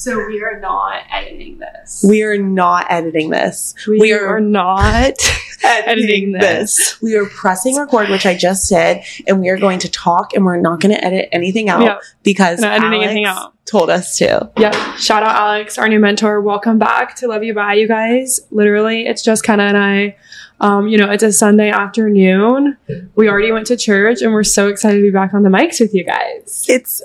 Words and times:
So 0.00 0.16
we 0.26 0.42
are 0.42 0.58
not 0.58 1.02
editing 1.12 1.58
this. 1.58 2.02
We 2.08 2.22
are 2.22 2.38
not 2.38 2.86
editing 2.88 3.28
this. 3.28 3.74
We, 3.86 3.98
we 3.98 4.12
are, 4.14 4.28
are 4.28 4.40
not 4.40 5.12
editing 5.62 6.32
this. 6.32 6.96
We 7.02 7.16
are 7.16 7.26
pressing 7.26 7.76
record, 7.76 8.08
which 8.08 8.24
I 8.24 8.34
just 8.34 8.70
did, 8.70 9.02
and 9.26 9.42
we 9.42 9.50
are 9.50 9.58
going 9.58 9.78
to 9.80 9.90
talk, 9.90 10.32
and 10.32 10.42
we're 10.42 10.56
not 10.58 10.80
going 10.80 10.94
to 10.94 11.04
edit 11.04 11.28
anything 11.32 11.68
out 11.68 11.82
Yeah. 11.82 11.98
because 12.22 12.60
Not 12.60 12.72
editing 12.78 12.94
Alex 12.94 13.04
anything 13.10 13.24
out. 13.26 13.52
told 13.66 13.90
us 13.90 14.16
to. 14.16 14.50
Yeah. 14.56 14.96
Shout 14.96 15.22
out 15.22 15.36
Alex, 15.36 15.76
our 15.76 15.86
new 15.86 16.00
mentor. 16.00 16.40
Welcome 16.40 16.78
back 16.78 17.14
to 17.16 17.28
Love 17.28 17.44
You 17.44 17.52
Bye, 17.52 17.74
you 17.74 17.86
guys. 17.86 18.40
Literally, 18.50 19.04
it's 19.06 19.22
just 19.22 19.44
Kenna 19.44 19.64
and 19.64 19.76
I. 19.76 20.16
Um, 20.60 20.88
you 20.88 20.96
know, 20.96 21.10
it's 21.10 21.22
a 21.22 21.30
Sunday 21.30 21.68
afternoon. 21.68 22.78
We 23.16 23.28
already 23.28 23.52
went 23.52 23.66
to 23.66 23.76
church 23.76 24.22
and 24.22 24.32
we're 24.32 24.44
so 24.44 24.68
excited 24.68 24.96
to 24.96 25.02
be 25.02 25.10
back 25.10 25.34
on 25.34 25.42
the 25.42 25.50
mics 25.50 25.78
with 25.78 25.94
you 25.94 26.04
guys. 26.04 26.64
It's 26.70 27.02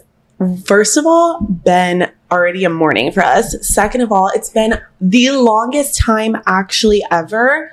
first 0.66 0.98
of 0.98 1.06
all 1.06 1.42
been 1.42 2.12
already 2.32 2.64
a 2.64 2.70
morning 2.70 3.12
for 3.12 3.24
us. 3.24 3.56
Second 3.66 4.02
of 4.02 4.12
all, 4.12 4.30
it's 4.36 4.50
been 4.50 4.80
the 5.00 5.32
longest 5.32 5.98
time 5.98 6.36
actually 6.46 7.04
ever 7.12 7.72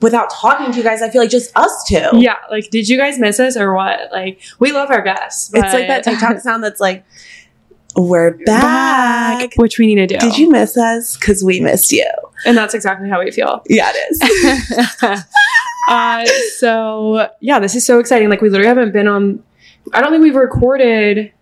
without 0.00 0.30
talking 0.30 0.70
to 0.72 0.78
you 0.78 0.84
guys. 0.84 1.02
I 1.02 1.10
feel 1.10 1.22
like 1.22 1.30
just 1.30 1.56
us 1.56 1.84
two. 1.86 2.08
Yeah, 2.14 2.36
like, 2.50 2.70
did 2.70 2.88
you 2.88 2.96
guys 2.96 3.18
miss 3.18 3.40
us 3.40 3.56
or 3.56 3.74
what? 3.74 4.10
Like, 4.12 4.40
we 4.58 4.72
love 4.72 4.90
our 4.90 5.02
guests. 5.02 5.52
It's 5.54 5.72
like 5.72 5.88
that 5.88 6.04
TikTok 6.04 6.38
sound 6.40 6.62
that's 6.62 6.80
like, 6.80 7.04
"We're 7.96 8.32
back." 8.44 9.54
which 9.56 9.78
we 9.78 9.86
need 9.86 10.06
to 10.08 10.18
do. 10.18 10.18
Did 10.18 10.38
you 10.38 10.50
miss 10.50 10.76
us? 10.76 11.16
Because 11.16 11.42
we 11.42 11.60
missed 11.60 11.92
you. 11.92 12.08
And 12.46 12.56
that's 12.56 12.74
exactly 12.74 13.08
how 13.08 13.20
we 13.22 13.30
feel. 13.30 13.62
Yeah, 13.68 13.90
it 13.94 15.02
is. 15.02 15.24
uh, 15.88 16.26
so 16.58 17.28
yeah, 17.40 17.58
this 17.58 17.74
is 17.74 17.84
so 17.84 17.98
exciting. 17.98 18.28
Like 18.28 18.40
we 18.40 18.50
literally 18.50 18.68
haven't 18.68 18.92
been 18.92 19.08
on. 19.08 19.42
I 19.92 20.00
don't 20.00 20.10
think 20.12 20.22
we've 20.22 20.34
recorded. 20.34 21.32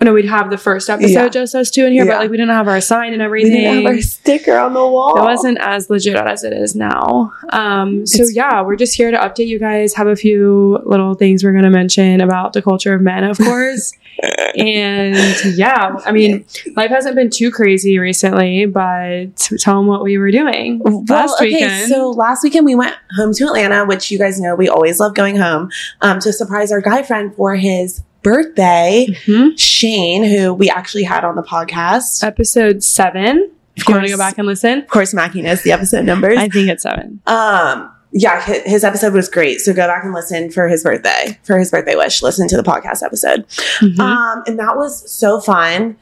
Oh, 0.00 0.04
no, 0.04 0.12
we'd 0.12 0.26
have 0.26 0.48
the 0.50 0.56
first 0.58 0.88
episode 0.88 1.10
Yeah. 1.10 1.28
just 1.28 1.56
us 1.56 1.70
two 1.72 1.84
in 1.84 1.92
here, 1.92 2.04
Yeah. 2.04 2.12
but 2.12 2.18
like 2.20 2.30
we 2.30 2.36
didn't 2.36 2.54
have 2.54 2.68
our 2.68 2.80
sign 2.80 3.12
and 3.12 3.20
everything. 3.20 3.52
we 3.52 3.58
didn't 3.58 3.84
have 3.84 3.94
our 3.96 4.00
sticker 4.00 4.56
on 4.56 4.72
the 4.72 4.86
wall. 4.86 5.18
it 5.18 5.22
wasn't 5.24 5.58
as 5.60 5.90
legit 5.90 6.14
as 6.14 6.44
it 6.44 6.52
is 6.52 6.76
now. 6.76 7.32
Um, 7.50 8.06
so 8.06 8.22
It's- 8.22 8.36
yeah, 8.36 8.62
we're 8.62 8.76
just 8.76 8.94
here 8.96 9.10
to 9.10 9.16
update 9.16 9.48
you 9.48 9.58
guys. 9.58 9.94
Have 9.94 10.06
a 10.06 10.14
few 10.14 10.78
little 10.84 11.14
things 11.14 11.42
we're 11.42 11.50
going 11.50 11.64
to 11.64 11.70
mention 11.70 12.20
about 12.20 12.52
the 12.52 12.62
culture 12.62 12.94
of 12.94 13.00
men, 13.02 13.24
of 13.24 13.38
course. 13.38 13.92
and 14.56 15.16
yeah, 15.56 15.96
I 16.04 16.12
mean, 16.12 16.44
life 16.76 16.90
hasn't 16.90 17.16
been 17.16 17.30
too 17.30 17.50
crazy 17.50 17.98
recently, 17.98 18.66
but 18.66 19.36
tell 19.60 19.76
them 19.78 19.86
what 19.86 20.02
we 20.02 20.16
were 20.18 20.30
doing 20.30 20.80
last 21.08 21.40
weekend. 21.40 21.88
So 21.88 22.10
last 22.10 22.42
weekend 22.44 22.66
we 22.66 22.74
went 22.74 22.94
home 23.16 23.32
to 23.34 23.44
Atlanta, 23.46 23.84
which 23.84 24.10
you 24.10 24.18
guys 24.18 24.40
know 24.40 24.54
we 24.54 24.68
always 24.68 25.00
love 25.00 25.14
going 25.14 25.36
home, 25.36 25.70
um, 26.02 26.20
to 26.20 26.32
surprise 26.32 26.70
our 26.72 26.80
guy 26.80 27.02
friend 27.02 27.34
for 27.34 27.56
his 27.56 28.00
birthday. 28.22 29.06
Mhm. 29.26 29.58
Shane, 29.58 30.24
who 30.24 30.52
we 30.54 30.68
actually 30.70 31.04
had 31.04 31.24
on 31.24 31.36
the 31.36 31.42
podcast. 31.42 32.22
episode 32.24 32.82
seven. 32.82 33.50
If 33.76 33.88
you 33.88 33.94
want 33.94 34.06
to 34.06 34.12
go 34.12 34.18
back 34.18 34.38
and 34.38 34.46
listen, 34.46 34.80
of 34.80 34.88
course, 34.88 35.14
Mackie 35.14 35.40
knows 35.42 35.62
the 35.62 35.70
episode 35.72 36.04
numbers. 36.04 36.36
I 36.38 36.48
think 36.48 36.68
it's 36.68 36.82
seven. 36.82 37.20
um, 37.26 37.90
yeah, 38.10 38.40
his 38.40 38.84
episode 38.84 39.12
was 39.12 39.28
great. 39.28 39.60
So 39.60 39.72
go 39.72 39.86
back 39.86 40.02
and 40.02 40.12
listen 40.14 40.50
for 40.50 40.66
his 40.66 40.82
birthday, 40.82 41.38
for 41.44 41.58
his 41.58 41.70
birthday 41.70 41.94
wish. 41.94 42.22
Listen 42.22 42.48
to 42.48 42.56
the 42.56 42.62
podcast 42.62 43.02
episode. 43.04 43.46
Mhm. 43.80 43.98
Um, 44.00 44.42
and 44.46 44.58
that 44.58 44.76
was 44.76 45.08
so 45.10 45.40
fun. 45.40 45.96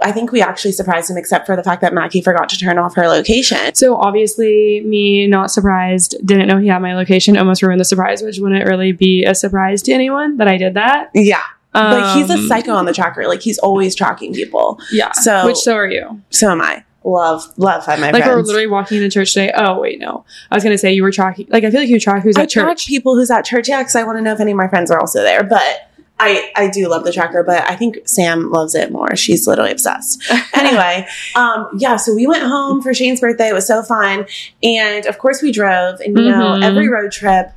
I 0.00 0.10
think 0.10 0.32
we 0.32 0.42
actually 0.42 0.72
surprised 0.72 1.08
him, 1.10 1.16
except 1.16 1.46
for 1.46 1.54
the 1.54 1.62
fact 1.62 1.80
that 1.82 1.94
Mackie 1.94 2.20
forgot 2.20 2.48
to 2.48 2.58
turn 2.58 2.78
off 2.78 2.94
her 2.96 3.06
location. 3.08 3.74
so 3.74 3.94
obviously, 3.96 4.80
me 4.84 5.26
not 5.28 5.50
surprised, 5.50 6.16
didn't 6.24 6.48
know 6.48 6.58
he 6.58 6.66
had 6.68 6.82
my 6.82 6.94
location, 6.96 7.36
almost 7.36 7.62
ruined 7.62 7.78
the 7.80 7.84
surprise, 7.84 8.22
which 8.22 8.38
wouldn't 8.40 8.66
really 8.66 8.92
be 8.92 9.24
a 9.24 9.34
surprise 9.34 9.82
to 9.82 9.92
anyone 9.92 10.38
that 10.38 10.48
I 10.48 10.56
did 10.56 10.74
that. 10.74 11.10
Yeah, 11.14 11.38
but 11.72 12.14
he's 12.16 12.30
a 12.30 12.34
Um, 12.34 12.46
psycho 12.48 12.72
on 12.72 12.84
the 12.84 12.92
tracker. 12.92 13.26
Like 13.26 13.40
he's 13.42 13.58
always 13.58 13.94
tracking 13.94 14.32
people. 14.34 14.78
Yeah. 14.90 15.12
So- 15.12 15.46
which 15.46 15.56
so 15.58 15.74
are 15.74 15.88
you? 15.88 16.20
So 16.30 16.50
am 16.50 16.60
I. 16.60 16.84
Love, 17.04 17.52
love 17.56 17.84
have 17.86 17.98
my 17.98 18.12
Like 18.12 18.24
we're 18.24 18.36
literally 18.42 18.68
walking 18.68 18.98
into 18.98 19.10
church 19.10 19.34
today. 19.34 19.50
Oh 19.56 19.80
wait, 19.80 19.98
no. 19.98 20.24
I 20.52 20.54
was 20.54 20.62
gonna 20.62 20.78
say 20.78 20.92
you 20.92 21.02
were 21.02 21.10
tracking. 21.10 21.46
Like 21.50 21.64
I 21.64 21.70
feel 21.72 21.80
like 21.80 21.88
you 21.88 21.98
track 21.98 22.22
who's 22.22 22.36
I 22.36 22.42
at 22.42 22.50
track 22.50 22.68
church. 22.68 22.86
people 22.86 23.16
who's 23.16 23.28
at 23.30 23.44
church, 23.44 23.68
yeah, 23.68 23.80
because 23.80 23.96
I 23.96 24.04
want 24.04 24.18
to 24.18 24.22
know 24.22 24.32
if 24.32 24.38
any 24.40 24.52
of 24.52 24.56
my 24.56 24.68
friends 24.68 24.88
are 24.90 25.00
also 25.00 25.20
there. 25.20 25.42
But 25.42 25.88
I, 26.20 26.52
I 26.54 26.68
do 26.70 26.88
love 26.88 27.02
the 27.02 27.12
tracker, 27.12 27.42
but 27.42 27.68
I 27.68 27.74
think 27.74 27.98
Sam 28.04 28.52
loves 28.52 28.76
it 28.76 28.92
more. 28.92 29.16
She's 29.16 29.48
literally 29.48 29.72
obsessed. 29.72 30.22
Anyway, 30.54 31.06
um, 31.34 31.68
yeah, 31.76 31.96
so 31.96 32.14
we 32.14 32.24
went 32.28 32.44
home 32.44 32.80
for 32.80 32.94
Shane's 32.94 33.20
birthday. 33.20 33.48
It 33.48 33.52
was 33.54 33.66
so 33.66 33.82
fun. 33.82 34.26
And 34.62 35.04
of 35.06 35.18
course 35.18 35.42
we 35.42 35.50
drove 35.50 35.98
and 36.00 36.16
you 36.16 36.28
know, 36.28 36.52
Mhm. 36.52 36.62
every 36.62 36.88
road 36.88 37.10
trip, 37.10 37.50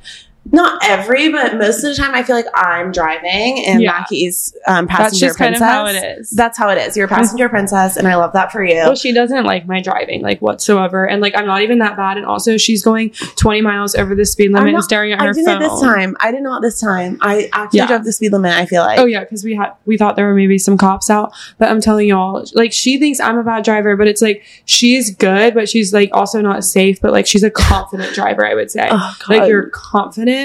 not 0.52 0.78
every, 0.84 1.30
but 1.30 1.56
most 1.56 1.82
of 1.82 1.90
the 1.90 1.94
time 1.94 2.14
I 2.14 2.22
feel 2.22 2.36
like 2.36 2.46
I'm 2.54 2.92
driving 2.92 3.64
and 3.66 3.82
Yeah. 3.82 3.92
Mackie's 3.92 4.54
um, 4.66 4.86
That's 4.86 4.96
passenger 4.98 5.26
just 5.26 5.38
kind 5.38 5.56
princess. 5.56 5.62
of 5.68 5.72
how 5.72 5.86
it 5.86 6.18
is. 6.18 6.30
That's 6.30 6.56
how 6.58 6.68
it 6.68 6.78
is. 6.78 6.96
You're 6.96 7.06
a 7.06 7.08
passenger 7.08 7.48
princess, 7.48 7.96
and 7.96 8.06
I 8.06 8.14
love 8.16 8.32
that 8.34 8.52
for 8.52 8.62
you. 8.64 8.74
well, 8.76 8.94
she 8.94 9.12
doesn't 9.12 9.44
like 9.44 9.66
my 9.66 9.80
driving 9.80 10.22
like 10.22 10.40
whatsoever, 10.40 11.04
and 11.06 11.20
like 11.20 11.36
I'm 11.36 11.46
not 11.46 11.62
even 11.62 11.78
that 11.80 11.96
bad. 11.96 12.16
And 12.16 12.26
also, 12.26 12.56
she's 12.56 12.82
going 12.84 13.10
20 13.36 13.60
miles 13.60 13.94
over 13.94 14.14
the 14.14 14.24
speed 14.24 14.52
limit 14.52 14.68
I'm 14.68 14.74
and 14.76 14.84
staring 14.84 15.12
at 15.12 15.20
I 15.20 15.26
her 15.26 15.32
did 15.32 15.44
phone. 15.44 15.56
it 15.62 15.68
this 15.68 15.80
time. 15.80 16.16
I 16.20 16.30
did 16.30 16.42
not 16.42 16.62
this 16.62 16.80
time. 16.80 17.18
I 17.20 17.48
actually 17.52 17.78
Yeah. 17.78 17.86
drove 17.88 18.04
the 18.04 18.12
speed 18.12 18.32
limit. 18.32 18.52
I 18.52 18.66
feel 18.66 18.82
like. 18.82 18.98
Oh 18.98 19.06
yeah, 19.06 19.20
because 19.20 19.44
we 19.44 19.54
had 19.54 19.72
we 19.84 19.96
thought 19.96 20.16
there 20.16 20.26
were 20.26 20.34
maybe 20.34 20.58
some 20.58 20.78
cops 20.78 21.10
out, 21.10 21.32
but 21.58 21.68
I'm 21.68 21.80
telling 21.80 22.08
y'all, 22.08 22.44
like 22.54 22.72
she 22.72 22.98
thinks 22.98 23.20
I'm 23.20 23.38
a 23.38 23.42
bad 23.44 23.64
driver, 23.64 23.96
but 23.96 24.06
it's 24.08 24.22
like 24.22 24.42
she's 24.64 25.10
good, 25.14 25.54
but 25.54 25.68
she's 25.68 25.92
like 25.92 26.10
also 26.12 26.40
not 26.40 26.64
safe, 26.64 27.00
but 27.00 27.12
like 27.12 27.26
she's 27.26 27.42
a 27.42 27.50
confident 27.50 28.14
driver, 28.14 28.46
I 28.46 28.54
would 28.54 28.70
say. 28.70 28.88
Oh, 28.90 29.14
like 29.28 29.48
you're 29.48 29.68
confident, 29.70 30.35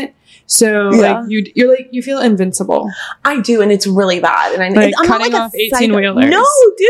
so 0.48 0.92
Yeah. 0.94 1.20
like 1.22 1.30
you 1.32 1.46
you're 1.56 1.70
like 1.70 1.88
you 1.92 2.02
feel 2.02 2.20
invincible. 2.20 2.90
I 3.26 3.40
do, 3.40 3.62
and 3.62 3.72
it's 3.72 3.88
really 3.88 4.20
bad. 4.20 4.54
And 4.54 4.62
I 4.64 4.68
Like 4.70 4.94
I'm 4.98 5.08
not 5.08 5.18
cutting 5.20 5.34
like 5.34 5.42
off 5.42 5.56
18 5.56 5.70
psycho. 5.72 5.96
wheelers. 5.96 6.30
No, 6.30 6.46
dude, 6.78 6.90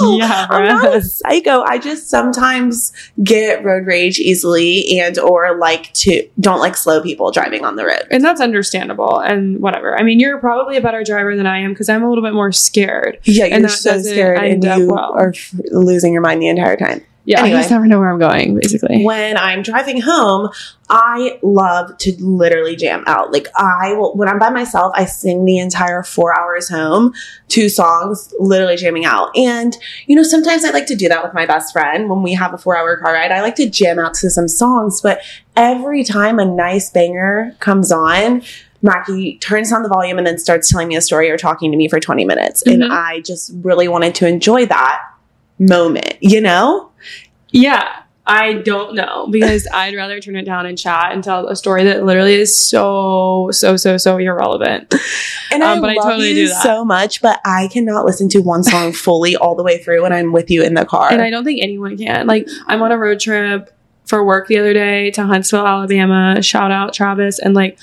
no. 0.00 0.16
Yeah, 0.18 0.46
I'm 0.50 0.64
not 0.68 0.94
a 0.96 1.02
psycho. 1.02 1.62
I 1.66 1.78
just 1.78 2.08
sometimes 2.08 2.92
get 3.22 3.64
road 3.64 3.86
rage 3.86 4.18
easily, 4.18 4.98
and 5.00 5.18
or 5.18 5.56
like 5.58 5.92
to 5.94 6.26
don't 6.40 6.60
like 6.60 6.76
slow 6.76 7.02
people 7.02 7.30
driving 7.30 7.64
on 7.64 7.76
the 7.76 7.84
road. 7.84 8.04
And 8.10 8.22
that's 8.24 8.40
understandable 8.40 9.18
and 9.18 9.60
whatever. 9.60 9.98
I 9.98 10.02
mean, 10.02 10.20
you're 10.20 10.38
probably 10.38 10.76
a 10.76 10.80
better 10.80 11.02
driver 11.04 11.34
than 11.36 11.46
I 11.46 11.58
am 11.58 11.70
because 11.72 11.88
I'm 11.88 12.02
a 12.02 12.08
little 12.08 12.24
bit 12.24 12.34
more 12.34 12.52
scared. 12.52 13.18
Yeah, 13.24 13.46
you're 13.46 13.56
And 13.56 13.70
so 13.70 14.00
scared, 14.00 14.38
and 14.38 14.62
you 14.64 14.88
well. 14.92 15.12
are 15.16 15.30
f- 15.30 15.54
losing 15.72 16.12
your 16.12 16.22
mind 16.22 16.40
the 16.40 16.48
entire 16.48 16.76
time. 16.76 17.02
Yeah, 17.26 17.40
Anyway. 17.40 17.56
I 17.56 17.60
just 17.60 17.70
never 17.72 17.86
know 17.86 17.98
where 17.98 18.08
I'm 18.08 18.20
going, 18.20 18.54
basically. 18.54 19.04
when 19.04 19.36
I'm 19.36 19.62
driving 19.62 20.00
home, 20.00 20.48
I 20.88 21.40
love 21.42 21.98
to 21.98 22.12
literally 22.24 22.76
jam 22.76 23.02
out. 23.08 23.32
Like 23.32 23.48
I 23.56 23.94
will, 23.94 24.14
when 24.14 24.28
I'm 24.28 24.38
by 24.38 24.50
myself, 24.50 24.92
I 24.94 25.06
sing 25.06 25.44
the 25.44 25.58
entire 25.58 26.04
four 26.04 26.38
hours 26.38 26.68
home, 26.68 27.12
two 27.48 27.68
songs, 27.68 28.32
literally 28.38 28.76
jamming 28.76 29.04
out. 29.04 29.36
And, 29.36 29.76
you 30.06 30.14
know, 30.14 30.22
sometimes 30.22 30.64
I 30.64 30.70
like 30.70 30.86
to 30.86 30.94
do 30.94 31.08
that 31.08 31.24
with 31.24 31.34
my 31.34 31.46
best 31.46 31.72
friend 31.72 32.08
when 32.08 32.22
we 32.22 32.32
have 32.34 32.54
a 32.54 32.58
four 32.58 32.76
hour 32.76 32.96
car 32.96 33.12
ride. 33.14 33.32
I 33.32 33.42
like 33.42 33.56
to 33.56 33.68
jam 33.68 33.98
out 33.98 34.14
to 34.14 34.30
some 34.30 34.46
songs, 34.46 35.00
but 35.00 35.20
every 35.56 36.04
time 36.04 36.38
a 36.38 36.44
nice 36.44 36.90
banger 36.90 37.56
comes 37.58 37.90
on, 37.90 38.42
Mackie 38.82 39.38
turns 39.38 39.72
on 39.72 39.82
the 39.82 39.88
volume 39.88 40.16
and 40.18 40.26
then 40.26 40.38
starts 40.38 40.70
telling 40.70 40.86
me 40.86 40.94
a 40.94 41.00
story 41.00 41.28
or 41.28 41.36
talking 41.36 41.72
to 41.72 41.76
me 41.76 41.88
for 41.88 41.98
20 41.98 42.24
minutes. 42.24 42.62
And 42.62 42.82
Mhm. 42.84 42.90
I 42.92 43.20
just 43.22 43.50
really 43.62 43.88
wanted 43.88 44.14
to 44.16 44.28
enjoy 44.28 44.66
that 44.66 45.00
moment, 45.58 46.14
you 46.20 46.40
know? 46.40 46.90
Yeah, 47.56 47.88
I 48.26 48.54
don't 48.54 48.94
know 48.94 49.28
because 49.30 49.66
I'd 49.72 49.94
rather 49.94 50.20
turn 50.20 50.36
it 50.36 50.44
down 50.44 50.66
and 50.66 50.76
chat 50.76 51.12
and 51.12 51.22
tell 51.24 51.46
a 51.48 51.56
story 51.56 51.84
that 51.84 52.04
literally 52.04 52.34
is 52.34 52.56
so 52.58 53.50
so 53.52 53.76
so 53.76 53.96
so 53.96 54.18
irrelevant. 54.18 54.92
And 55.52 55.62
Um, 55.62 55.78
I 55.78 55.80
but 55.80 55.90
I 55.90 55.94
love 55.94 56.04
totally 56.04 56.28
you 56.30 56.34
do 56.34 56.48
that. 56.48 56.62
so 56.62 56.84
much, 56.84 57.22
but 57.22 57.40
I 57.44 57.68
cannot 57.72 58.04
listen 58.04 58.28
to 58.30 58.40
one 58.40 58.62
song 58.62 58.92
fully 59.04 59.36
all 59.36 59.54
the 59.54 59.62
way 59.62 59.82
through 59.82 60.02
when 60.02 60.12
I'm 60.12 60.32
with 60.32 60.50
you 60.50 60.62
in 60.62 60.74
the 60.74 60.84
car. 60.84 61.10
And 61.12 61.22
I 61.22 61.30
don't 61.30 61.44
think 61.44 61.62
anyone 61.62 61.96
can. 61.96 62.26
Like 62.26 62.48
I'm 62.66 62.82
on 62.82 62.92
a 62.92 62.98
road 62.98 63.20
trip 63.20 63.72
for 64.06 64.24
work 64.24 64.46
the 64.48 64.58
other 64.58 64.72
day 64.72 65.10
to 65.12 65.24
Huntsville, 65.24 65.66
Alabama. 65.66 66.40
Shout 66.42 66.70
out 66.70 66.92
Travis 66.94 67.38
and 67.38 67.54
like 67.54 67.78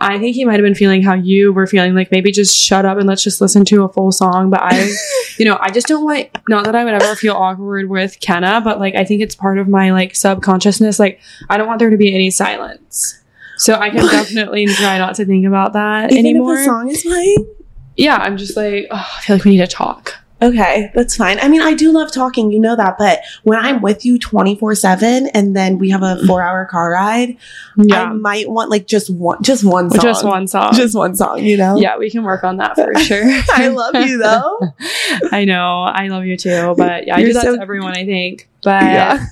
I 0.00 0.18
think 0.18 0.34
he 0.34 0.44
might 0.44 0.54
have 0.54 0.62
been 0.62 0.74
feeling 0.74 1.02
how 1.02 1.14
you 1.14 1.52
were 1.52 1.66
feeling 1.66 1.94
like 1.94 2.10
maybe 2.10 2.32
just 2.32 2.56
shut 2.56 2.84
up 2.86 2.96
and 2.98 3.06
let's 3.06 3.22
just 3.22 3.40
listen 3.40 3.64
to 3.66 3.84
a 3.84 3.88
full 3.88 4.12
song. 4.12 4.48
But 4.50 4.60
I, 4.62 4.90
you 5.38 5.44
know, 5.44 5.58
I 5.60 5.70
just 5.70 5.86
don't 5.88 6.04
want, 6.04 6.28
not 6.48 6.64
that 6.64 6.74
I 6.74 6.84
would 6.84 6.94
ever 6.94 7.14
feel 7.14 7.34
awkward 7.34 7.90
with 7.90 8.18
Kenna, 8.20 8.60
but 8.62 8.78
like 8.80 8.94
I 8.94 9.04
think 9.04 9.20
it's 9.20 9.34
part 9.34 9.58
of 9.58 9.68
my 9.68 9.90
like 9.92 10.16
subconsciousness. 10.16 10.98
Like 10.98 11.20
I 11.50 11.58
don't 11.58 11.66
want 11.66 11.80
there 11.80 11.90
to 11.90 11.96
be 11.98 12.14
any 12.14 12.30
silence. 12.30 13.20
So 13.58 13.74
I 13.74 13.90
can 13.90 14.06
definitely 14.10 14.66
try 14.66 14.96
not 14.96 15.16
to 15.16 15.26
think 15.26 15.46
about 15.46 15.74
that 15.74 16.12
Even 16.12 16.24
anymore. 16.24 16.54
if 16.54 16.60
the 16.60 16.64
song 16.64 16.88
is 16.88 17.02
playing. 17.02 17.54
yeah, 17.96 18.16
I'm 18.16 18.38
just 18.38 18.56
like, 18.56 18.86
oh, 18.90 18.96
I 19.18 19.20
feel 19.20 19.36
like 19.36 19.44
we 19.44 19.50
need 19.50 19.58
to 19.58 19.66
talk. 19.66 20.14
Okay, 20.42 20.90
that's 20.94 21.16
fine. 21.16 21.38
I 21.40 21.48
mean, 21.48 21.60
I 21.60 21.74
do 21.74 21.92
love 21.92 22.12
talking, 22.12 22.50
you 22.50 22.58
know 22.58 22.74
that, 22.74 22.96
but 22.98 23.20
when 23.42 23.58
I'm 23.58 23.82
with 23.82 24.04
you 24.04 24.18
24 24.18 24.74
7 24.74 25.26
and 25.28 25.54
then 25.54 25.78
we 25.78 25.90
have 25.90 26.02
a 26.02 26.16
mm. 26.16 26.26
four 26.26 26.42
hour 26.42 26.64
car 26.64 26.92
ride, 26.92 27.36
I 27.92 28.06
might 28.12 28.48
want 28.48 28.70
like 28.70 28.86
just 28.86 29.10
one, 29.10 29.42
just 29.42 29.64
one 29.64 29.90
song. 29.90 30.00
Just 30.00 30.24
one 30.24 30.46
song. 30.46 30.72
Just 30.72 30.94
one 30.94 31.14
song, 31.14 31.42
you 31.42 31.56
know? 31.56 31.76
yeah, 31.76 31.98
we 31.98 32.10
can 32.10 32.22
work 32.22 32.42
on 32.42 32.56
that 32.56 32.74
for 32.74 32.94
sure. 33.00 33.24
I 33.52 33.68
love 33.68 33.94
you 34.06 34.18
though. 34.18 34.58
I 35.32 35.44
know. 35.44 35.82
I 35.82 36.08
love 36.08 36.24
you 36.24 36.36
too. 36.36 36.74
But 36.76 37.06
yeah, 37.06 37.16
I 37.16 37.18
You're 37.18 37.28
do 37.28 37.34
that 37.34 37.42
so- 37.42 37.56
to 37.56 37.62
everyone, 37.62 37.96
I 37.96 38.06
think. 38.06 38.48
But 38.62 38.82
Yeah. 38.82 39.26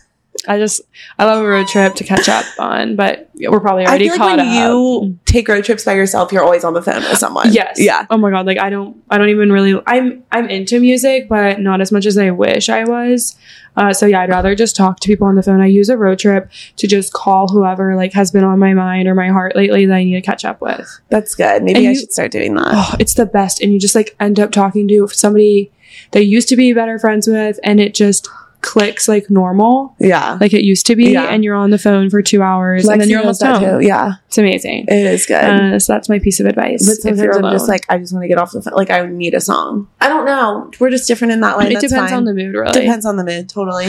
I 0.47 0.59
just 0.59 0.81
I 1.19 1.25
love 1.25 1.43
a 1.43 1.47
road 1.49 1.67
trip 1.69 1.95
to 1.97 2.05
catch 2.05 2.29
up 2.29 2.45
on, 2.59 2.97
but 2.97 3.29
we're 3.35 3.61
probably 3.61 3.85
I 3.85 3.89
already 3.89 4.09
feel 4.09 4.19
like 4.19 4.37
caught 4.37 4.39
when 4.39 4.47
up. 4.49 4.55
you 4.71 5.19
take 5.25 5.49
road 5.49 5.65
trips 5.65 5.85
by 5.85 5.95
yourself, 5.95 6.33
you're 6.33 6.45
always 6.45 6.65
on 6.65 6.75
the 6.75 6.83
phone 6.83 7.03
with 7.03 7.19
someone. 7.19 7.53
Yes. 7.53 7.77
Yeah. 7.79 8.07
Oh 8.11 8.17
my 8.17 8.31
god. 8.31 8.47
Like 8.47 8.59
I 8.59 8.71
don't. 8.71 9.03
I 9.11 9.19
don't 9.19 9.29
even 9.31 9.51
really. 9.53 9.81
I'm. 9.87 10.23
I'm 10.31 10.49
into 10.49 10.81
music, 10.81 11.29
but 11.29 11.61
not 11.61 11.81
as 11.81 11.91
much 11.91 12.07
as 12.07 12.17
I 12.17 12.31
wish 12.31 12.69
I 12.69 12.85
was. 12.85 13.37
Uh, 13.77 13.93
so 13.93 14.07
yeah, 14.07 14.21
I'd 14.23 14.29
rather 14.31 14.55
just 14.57 14.75
talk 14.75 14.99
to 15.01 15.07
people 15.09 15.27
on 15.29 15.35
the 15.37 15.43
phone. 15.43 15.61
I 15.61 15.67
use 15.67 15.89
a 15.89 15.97
road 15.97 16.19
trip 16.19 16.51
to 16.77 16.87
just 16.87 17.13
call 17.13 17.49
whoever 17.49 17.95
like 17.95 18.13
has 18.13 18.31
been 18.31 18.43
on 18.45 18.59
my 18.59 18.75
mind 18.75 19.07
or 19.09 19.15
my 19.15 19.29
heart 19.29 19.55
lately 19.55 19.87
that 19.87 19.95
I 19.95 20.03
need 20.05 20.15
to 20.15 20.21
catch 20.23 20.45
up 20.45 20.61
with. 20.61 20.89
That's 21.11 21.35
good. 21.35 21.63
Maybe 21.63 21.79
And 21.81 21.89
I 21.89 21.91
you- 21.93 21.99
should 22.01 22.13
start 22.13 22.31
doing 22.33 22.55
that. 22.55 22.69
Oh, 22.73 22.97
it's 22.99 23.15
the 23.15 23.27
best, 23.27 23.61
and 23.61 23.73
you 23.73 23.79
just 23.79 23.95
like 23.95 24.17
end 24.19 24.41
up 24.41 24.51
talking 24.51 24.89
to 24.89 25.09
somebody 25.09 25.71
that 26.13 26.25
you 26.25 26.31
used 26.31 26.49
to 26.49 26.57
be 26.57 26.73
better 26.73 26.99
friends 26.99 27.27
with, 27.29 27.59
and 27.63 27.81
it 27.81 27.95
just 27.95 28.29
clicks 28.61 29.07
like 29.07 29.31
normal, 29.31 29.95
yeah. 30.01 30.37
like 30.41 30.53
it 30.53 30.65
used 30.65 30.85
to 30.87 30.97
be, 30.97 31.13
Yeah. 31.13 31.25
and 31.27 31.45
you're 31.45 31.55
on 31.55 31.71
the 31.71 31.79
phone 31.79 32.11
for 32.11 32.21
two 32.23 32.43
hours, 32.43 32.87
and 32.89 33.01
then 33.01 33.07
Lexi 33.07 33.11
you're 33.13 33.21
almost 33.21 33.43
home. 33.43 33.81
too. 33.81 33.87
Yeah. 33.87 34.15
It's 34.27 34.37
amazing. 34.37 34.87
It 34.89 35.07
is 35.07 35.27
good. 35.27 35.37
Uh, 35.45 35.79
so 35.79 35.93
that's 35.93 36.09
my 36.09 36.19
piece 36.19 36.41
of 36.41 36.47
advice. 36.47 36.85
but 36.85 36.93
if 36.93 36.99
sometimes 36.99 37.21
you're 37.23 37.35
I'm 37.37 37.45
alone. 37.45 37.55
just 37.55 37.69
like, 37.69 37.87
I 37.89 37.99
just 37.99 38.13
want 38.13 38.25
to 38.25 38.29
get 38.29 38.37
off 38.39 38.53
the 38.53 38.61
phone. 38.61 38.75
Like, 38.75 38.91
I 38.91 39.07
need 39.07 39.35
a 39.35 39.41
song. 39.41 39.89
I 40.01 40.09
don't 40.09 40.25
know. 40.27 40.71
We're 40.81 40.91
just 40.91 41.07
different 41.07 41.33
in 41.33 41.41
that 41.41 41.57
way. 41.57 41.67
it 41.67 41.75
That's 41.75 41.89
depends 41.89 42.11
fine. 42.11 42.19
on 42.19 42.25
the 42.25 42.35
mood, 42.35 42.55
really. 42.55 42.73
Depends 42.73 43.07
on 43.07 43.17
the 43.17 43.25
mood, 43.25 43.49
totally. 43.49 43.87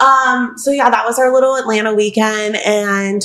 Um, 0.00 0.54
so 0.56 0.70
yeah, 0.70 0.88
that 0.88 1.04
was 1.04 1.18
our 1.18 1.32
little 1.32 1.56
Atlanta 1.56 1.92
weekend 1.94 2.56
and 2.64 3.22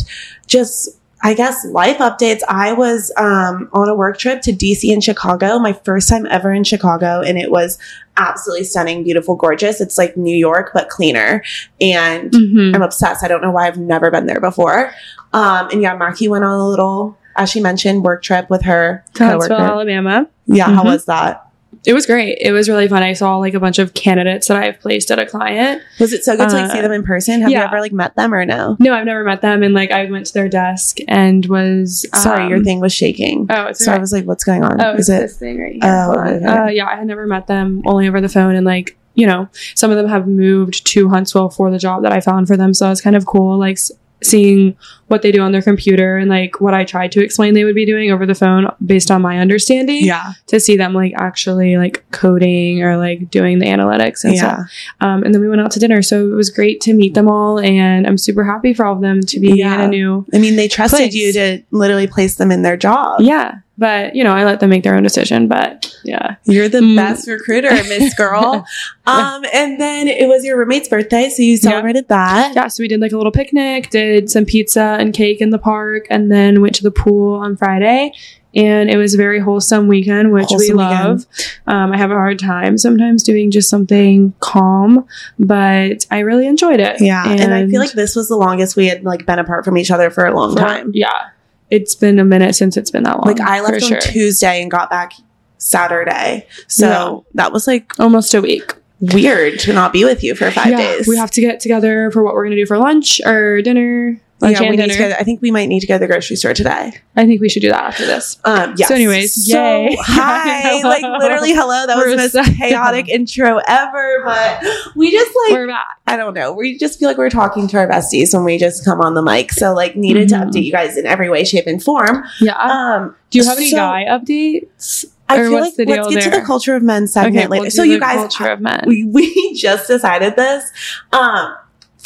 just 0.48 0.97
I 1.24 1.34
guess 1.34 1.66
life 1.66 1.98
updates. 1.98 2.42
I 2.48 2.74
was 2.74 3.12
um 3.18 3.70
on 3.74 3.90
a 3.90 3.96
work 3.96 4.18
trip 4.20 4.42
to 4.44 4.52
DC 4.52 4.92
and 4.94 5.04
Chicago, 5.04 5.58
my 5.60 5.74
first 5.74 6.08
time 6.10 6.26
ever 6.28 6.54
in 6.54 6.64
Chicago, 6.64 7.22
and 7.22 7.38
it 7.38 7.50
was 7.52 7.78
absolutely 8.18 8.64
stunning, 8.66 9.04
beautiful, 9.04 9.36
gorgeous. 9.36 9.82
It's 9.82 9.98
like 9.98 10.16
New 10.18 10.36
York, 10.36 10.72
but 10.74 10.90
cleaner. 10.90 11.44
And 11.82 12.32
Mhm. 12.32 12.76
I'm 12.76 12.82
obsessed. 12.82 13.24
I 13.24 13.28
don't 13.28 13.42
know 13.42 13.52
why 13.52 13.68
I've 13.68 13.78
never 13.78 14.10
been 14.12 14.26
there 14.28 14.40
before. 14.40 14.92
Um, 15.34 15.70
and 15.72 15.82
yeah, 15.82 15.96
Mackie 15.96 16.28
went 16.28 16.44
on 16.44 16.60
a 16.60 16.68
little, 16.68 17.18
as 17.36 17.50
she 17.50 17.60
mentioned, 17.62 18.04
work 18.04 18.24
trip 18.24 18.50
with 18.50 18.64
her 18.64 19.04
Huntsville. 19.18 19.58
Alabama. 19.58 20.28
Yeah, 20.46 20.66
how 20.72 20.84
Mhm. 20.84 20.86
was 20.86 21.06
that? 21.06 21.47
It 21.86 21.94
was 21.94 22.06
great. 22.06 22.38
It 22.42 22.52
was 22.52 22.68
really 22.70 22.88
fun. 22.88 23.04
I 23.04 23.14
saw 23.14 23.38
like 23.38 23.54
a 23.54 23.60
bunch 23.60 23.80
of 23.80 23.94
candidates 23.94 24.48
that 24.48 24.58
I've 24.58 24.80
placed 24.80 25.12
at 25.12 25.20
a 25.20 25.26
client. 25.26 25.82
Was 26.00 26.14
it 26.14 26.24
so 26.24 26.36
good 26.36 26.50
to 26.50 26.56
like 26.56 26.70
Uh, 26.72 26.74
see 26.74 26.82
them 26.82 26.92
in 26.92 27.04
person? 27.04 27.42
Have 27.42 27.52
you 27.52 27.58
ever 27.58 27.80
like 27.80 27.92
met 27.94 28.16
them 28.16 28.34
or 28.34 28.46
no? 28.46 28.76
No, 28.80 28.94
I've 28.94 29.06
never 29.06 29.24
met 29.24 29.42
them, 29.42 29.64
and 29.64 29.74
like 29.74 29.92
I 29.92 30.06
went 30.10 30.26
to 30.28 30.34
their 30.34 30.50
desk 30.50 30.98
and 31.08 31.46
was 31.46 32.06
Sorry, 32.16 32.44
um, 32.44 32.50
your 32.50 32.64
thing 32.64 32.80
was 32.80 32.94
shaking. 32.94 33.48
Oh, 33.50 33.66
it's 33.68 33.84
So 33.84 33.92
I 33.92 33.98
was 33.98 34.12
like, 34.12 34.26
what's 34.26 34.44
going 34.44 34.64
on? 34.64 34.82
Oh, 34.82 34.94
Is 34.96 35.10
it? 35.10 35.20
this 35.22 35.38
thing 35.38 35.60
right 35.62 35.74
here. 35.74 35.82
Oh, 35.84 36.20
okay. 36.20 36.46
Uh, 36.46 36.68
yeah, 36.68 36.88
I 36.88 36.96
had 36.96 37.08
never 37.08 37.26
met 37.28 37.48
them, 37.48 37.82
only 37.86 38.08
over 38.08 38.20
the 38.22 38.30
phone, 38.30 38.56
and 38.56 38.66
like 38.66 38.98
you 39.16 39.26
know, 39.26 39.50
some 39.74 39.90
of 39.90 39.98
them 39.98 40.08
have 40.08 40.28
moved 40.28 40.86
to 40.86 41.10
Huntsville 41.10 41.50
for 41.50 41.72
the 41.72 41.80
job 41.80 42.04
that 42.04 42.12
I 42.12 42.20
found 42.20 42.48
for 42.48 42.56
them, 42.56 42.72
so 42.74 42.92
it's 42.92 43.02
kind 43.02 43.16
of 43.16 43.26
cool, 43.26 43.58
like 43.58 43.80
seeing 44.24 44.76
what 45.08 45.22
they 45.22 45.32
do 45.32 45.42
on 45.42 45.52
their 45.52 45.62
computer 45.62 46.18
and 46.18 46.30
like 46.30 46.60
what 46.60 46.74
I 46.74 46.84
tried 46.84 47.12
to 47.14 47.24
explain 47.24 47.54
they 47.54 47.64
would 47.64 47.76
be 47.76 47.86
doing 47.86 48.12
over 48.12 48.26
the 48.26 48.36
phone 48.36 48.68
based 48.86 49.10
on 49.12 49.22
my 49.22 49.38
understanding. 49.40 50.04
Yeah. 50.06 50.34
To 50.48 50.60
see 50.60 50.76
them 50.76 50.94
like 50.94 51.14
actually 51.16 51.78
like 51.78 52.04
coding 52.12 52.82
or 52.84 52.98
like 52.98 53.30
doing 53.30 53.60
the 53.60 53.68
analytics 53.68 54.24
and 54.24 54.36
stuff. 54.38 54.60
Um, 55.02 55.24
and 55.24 55.34
then 55.34 55.42
we 55.42 55.48
went 55.48 55.62
out 55.62 55.72
to 55.72 55.80
dinner, 55.80 56.02
so 56.02 56.26
it 56.32 56.36
was 56.36 56.50
great 56.50 56.82
to 56.82 56.94
meet 56.94 57.14
them 57.14 57.28
all, 57.30 57.60
and 57.60 58.06
I'm 58.08 58.18
super 58.18 58.44
happy 58.44 58.74
for 58.74 58.86
all 58.86 58.96
of 58.96 59.02
them 59.02 59.22
to 59.22 59.40
be 59.40 59.52
Yeah. 59.60 59.76
in 59.76 59.82
a 59.82 59.88
new 59.88 60.26
I 60.34 60.40
mean, 60.40 60.56
they 60.56 60.68
trusted 60.68 60.98
Place. 61.00 61.14
you 61.14 61.32
to 61.34 61.62
literally 61.72 62.08
place 62.08 62.36
them 62.36 62.52
in 62.52 62.64
their 62.64 62.78
job. 62.78 63.22
yeah. 63.22 63.60
But 63.78 64.16
you 64.16 64.24
know, 64.24 64.34
I 64.34 64.44
let 64.44 64.60
them 64.60 64.70
make 64.72 64.84
their 64.84 64.96
own 64.96 65.04
decision. 65.04 65.48
But 65.48 65.94
yeah, 66.04 66.36
You're 66.46 66.68
the 66.70 66.80
Mm. 66.80 66.96
best 66.96 67.28
recruiter, 67.28 67.70
Miss 67.70 68.14
Girl. 68.16 68.66
um, 69.06 69.46
and 69.54 69.80
then 69.80 70.08
it 70.08 70.28
was 70.28 70.44
your 70.44 70.58
roommate's 70.58 70.90
birthday, 70.90 71.30
so 71.30 71.44
you 71.44 71.58
celebrated 71.58 72.08
that. 72.08 72.54
yeah. 72.56 72.68
So 72.70 72.82
we 72.84 72.88
did 72.88 73.00
like 73.02 73.12
a 73.12 73.18
little 73.18 73.32
picnic, 73.32 73.90
did 73.90 74.30
some 74.32 74.46
pizza 74.46 74.98
and 75.00 75.14
cake 75.14 75.42
in 75.42 75.52
the 75.52 75.60
park, 75.60 76.08
and 76.10 76.32
then 76.32 76.62
went 76.62 76.74
to 76.76 76.84
the 76.84 76.92
pool 76.92 77.36
on 77.36 77.56
Friday. 77.56 78.14
And 78.56 78.90
it 78.90 78.98
was 78.98 79.14
a 79.14 79.18
very 79.18 79.40
wholesome 79.40 79.88
weekend, 79.88 80.32
which 80.32 80.48
we 80.50 80.56
Wholesome 80.70 80.78
weekend. 80.78 81.04
love. 81.06 81.26
Um, 81.68 81.92
I 81.92 81.98
have 81.98 82.10
a 82.10 82.16
hard 82.16 82.40
time 82.40 82.80
sometimes 82.80 83.22
doing 83.22 83.52
just 83.52 83.70
something 83.70 84.34
calm, 84.40 85.06
but 85.38 86.08
I 86.10 86.20
really 86.20 86.48
enjoyed 86.48 86.80
it. 86.80 87.00
Yeah. 87.00 87.24
And, 87.30 87.54
I 87.54 87.68
feel 87.68 87.80
like 87.80 87.92
this 87.92 88.16
was 88.16 88.30
the 88.30 88.36
longest 88.38 88.76
we 88.76 88.88
had 88.88 89.04
like 89.04 89.28
been 89.28 89.38
apart 89.38 89.64
from 89.64 89.78
each 89.78 89.92
other 89.92 90.10
for 90.10 90.26
a 90.26 90.34
long 90.36 90.54
for- 90.54 90.60
time. 90.62 90.92
Yeah, 90.96 91.28
it's 91.70 91.96
been 91.96 92.20
a 92.20 92.26
minute 92.26 92.56
since 92.56 92.78
it's 92.78 92.92
been 92.92 93.04
that 93.04 93.18
long. 93.18 93.26
Like 93.26 93.42
I 93.42 93.62
left 93.62 93.84
on 93.84 93.90
sure. 93.90 94.00
Tuesday 94.00 94.62
and 94.62 94.72
got 94.72 94.90
back 94.90 95.14
Saturday. 95.58 96.48
So 96.68 97.26
that 97.34 97.52
was 97.52 97.68
like 97.68 98.00
almost 98.00 98.34
a 98.34 98.42
week. 98.42 98.74
weird 99.00 99.60
to 99.60 99.74
not 99.74 99.94
be 99.94 100.04
with 100.04 100.24
you 100.24 100.34
for 100.36 100.50
five 100.52 100.68
yeah, 100.72 100.78
days. 100.78 101.08
we 101.08 101.18
have 101.18 101.32
to 101.32 101.42
get 101.42 101.60
together 101.60 102.10
for 102.12 102.24
what 102.24 102.34
we're 102.34 102.46
gonna 102.46 102.56
do 102.56 102.66
for 102.66 102.78
lunch 102.78 103.22
or 103.26 103.62
dinner. 103.62 104.20
Lunch 104.40 104.60
yeah, 104.62 104.70
we 104.70 104.76
need 104.78 104.92
to 104.92 104.98
go, 104.98 105.10
I 105.10 105.24
think 105.24 105.42
we 105.42 105.50
might 105.50 105.68
need 105.68 105.80
to 105.80 105.88
go 105.88 105.96
to 105.96 106.00
the 106.00 106.06
grocery 106.08 106.36
store 106.36 106.54
today. 106.54 106.94
I 107.16 107.26
think 107.26 107.42
we 107.42 107.50
should 107.50 107.64
do 107.64 107.70
that 107.70 107.84
after 107.86 108.06
this. 108.06 108.38
Um, 108.46 108.76
yes. 108.78 108.88
So 108.88 108.94
anyways, 108.94 109.50
so 109.50 109.58
yay. 109.58 109.98
hi, 110.00 110.80
like 110.84 111.02
literally, 111.02 111.54
hello. 111.54 111.88
That 111.88 111.98
We're 111.98 112.16
was 112.16 112.34
the 112.34 112.44
most 112.44 112.58
chaotic 112.58 113.10
intro 113.10 113.60
ever, 113.68 114.22
but 114.24 114.64
we 114.96 115.12
just 115.12 115.32
like 115.46 115.52
we're 115.54 115.68
back. 115.68 115.98
I 116.06 116.18
don't 116.18 116.36
know. 116.36 116.54
We 116.54 116.78
just 116.78 117.00
feel 117.00 117.10
like 117.10 117.18
we're 117.18 117.32
talking 117.32 117.68
to 117.70 117.78
our 117.78 117.88
besties 117.88 118.34
when 118.34 118.44
we 118.44 118.60
just 118.60 118.86
come 118.86 119.02
on 119.02 119.16
the 119.16 119.24
mic. 119.24 119.52
So 119.52 119.74
like 119.74 119.96
needed 119.96 120.28
Mhm. 120.30 120.52
to 120.52 120.60
update 120.60 120.64
you 120.66 120.72
guys 120.72 120.98
in 120.98 121.08
every 121.08 121.30
way, 121.30 121.44
shape, 121.44 121.66
and 121.66 121.82
form. 121.82 122.24
Yeah. 122.40 122.58
Um, 122.58 123.16
do 123.32 123.40
you 123.40 123.46
have 123.46 123.58
any 123.58 123.72
so 123.72 123.78
guy 123.78 124.06
updates? 124.08 125.06
I 125.30 125.38
feel 125.38 125.52
like 125.52 125.74
let's 125.78 126.08
get 126.14 126.24
to 126.24 126.30
the 126.30 126.44
culture 126.46 126.76
of 126.76 126.84
men 126.84 127.08
segment 127.08 127.50
later. 127.50 127.64
we'll 127.64 127.72
so 127.72 127.84
you 127.84 128.00
guys, 128.00 128.18
culture 128.18 128.50
of 128.50 128.62
men. 128.62 128.84
we 128.88 129.04
we 129.04 129.56
just 129.56 129.88
decided 129.88 130.36
this. 130.36 130.64
Um, 131.12 131.56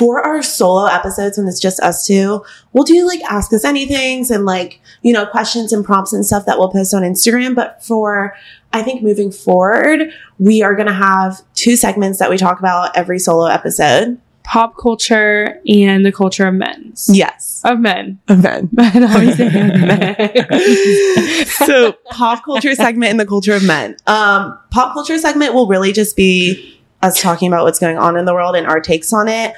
for 0.01 0.19
our 0.19 0.41
solo 0.41 0.85
episodes 0.85 1.37
when 1.37 1.47
it's 1.47 1.59
just 1.59 1.79
us 1.81 2.07
two, 2.07 2.43
we'll 2.73 2.83
do 2.83 3.05
like 3.05 3.21
ask 3.29 3.53
us 3.53 3.63
anythings 3.63 4.31
and 4.31 4.47
like, 4.47 4.81
you 5.03 5.13
know, 5.13 5.27
questions 5.27 5.71
and 5.71 5.85
prompts 5.85 6.11
and 6.11 6.25
stuff 6.25 6.47
that 6.47 6.57
we'll 6.57 6.71
post 6.71 6.95
on 6.95 7.03
Instagram. 7.03 7.53
But 7.53 7.83
for 7.83 8.35
I 8.73 8.81
think 8.81 9.03
moving 9.03 9.31
forward, 9.31 10.11
we 10.39 10.63
are 10.63 10.73
gonna 10.73 10.91
have 10.91 11.43
two 11.53 11.75
segments 11.75 12.17
that 12.17 12.31
we 12.31 12.37
talk 12.37 12.57
about 12.57 12.97
every 12.97 13.19
solo 13.19 13.45
episode. 13.45 14.19
Pop 14.41 14.75
culture 14.75 15.61
and 15.67 16.03
the 16.03 16.11
culture 16.11 16.47
of 16.47 16.55
men. 16.55 16.93
Yes. 17.07 17.61
Of 17.63 17.79
men. 17.79 18.19
Of 18.27 18.41
men. 18.41 18.69
Men. 18.71 19.03
always 19.03 19.37
men. 19.37 21.45
so 21.45 21.91
pop 22.09 22.43
culture 22.43 22.73
segment 22.73 23.11
and 23.11 23.19
the 23.19 23.27
culture 23.27 23.53
of 23.53 23.63
men. 23.63 23.97
Um, 24.07 24.57
pop 24.71 24.93
culture 24.93 25.19
segment 25.19 25.53
will 25.53 25.67
really 25.67 25.93
just 25.93 26.15
be 26.15 26.79
us 27.03 27.21
talking 27.21 27.47
about 27.47 27.65
what's 27.65 27.79
going 27.79 27.99
on 27.99 28.17
in 28.17 28.25
the 28.25 28.33
world 28.33 28.55
and 28.55 28.65
our 28.65 28.79
takes 28.79 29.13
on 29.13 29.27
it. 29.27 29.53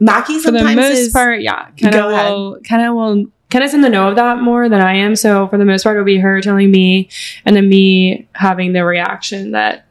Mackie 0.00 0.38
for 0.38 0.50
the 0.50 0.64
most 0.64 0.78
is 0.98 1.12
part, 1.12 1.40
yeah. 1.40 1.66
Kind 1.80 1.92
Go 1.92 2.08
of 2.08 2.12
ahead. 2.12 2.32
will 2.32 2.60
kind 2.60 2.82
of 2.82 2.94
will 2.94 3.26
kind 3.50 3.64
of 3.64 3.72
in 3.72 3.80
the 3.80 3.88
know 3.88 4.08
of 4.08 4.16
that 4.16 4.40
more 4.40 4.68
than 4.68 4.80
I 4.80 4.94
am. 4.94 5.14
So 5.16 5.46
for 5.48 5.58
the 5.58 5.64
most 5.64 5.84
part, 5.84 5.96
it'll 5.96 6.04
be 6.04 6.18
her 6.18 6.40
telling 6.40 6.70
me 6.70 7.08
and 7.44 7.54
then 7.54 7.68
me 7.68 8.26
having 8.34 8.72
the 8.72 8.84
reaction 8.84 9.52
that 9.52 9.86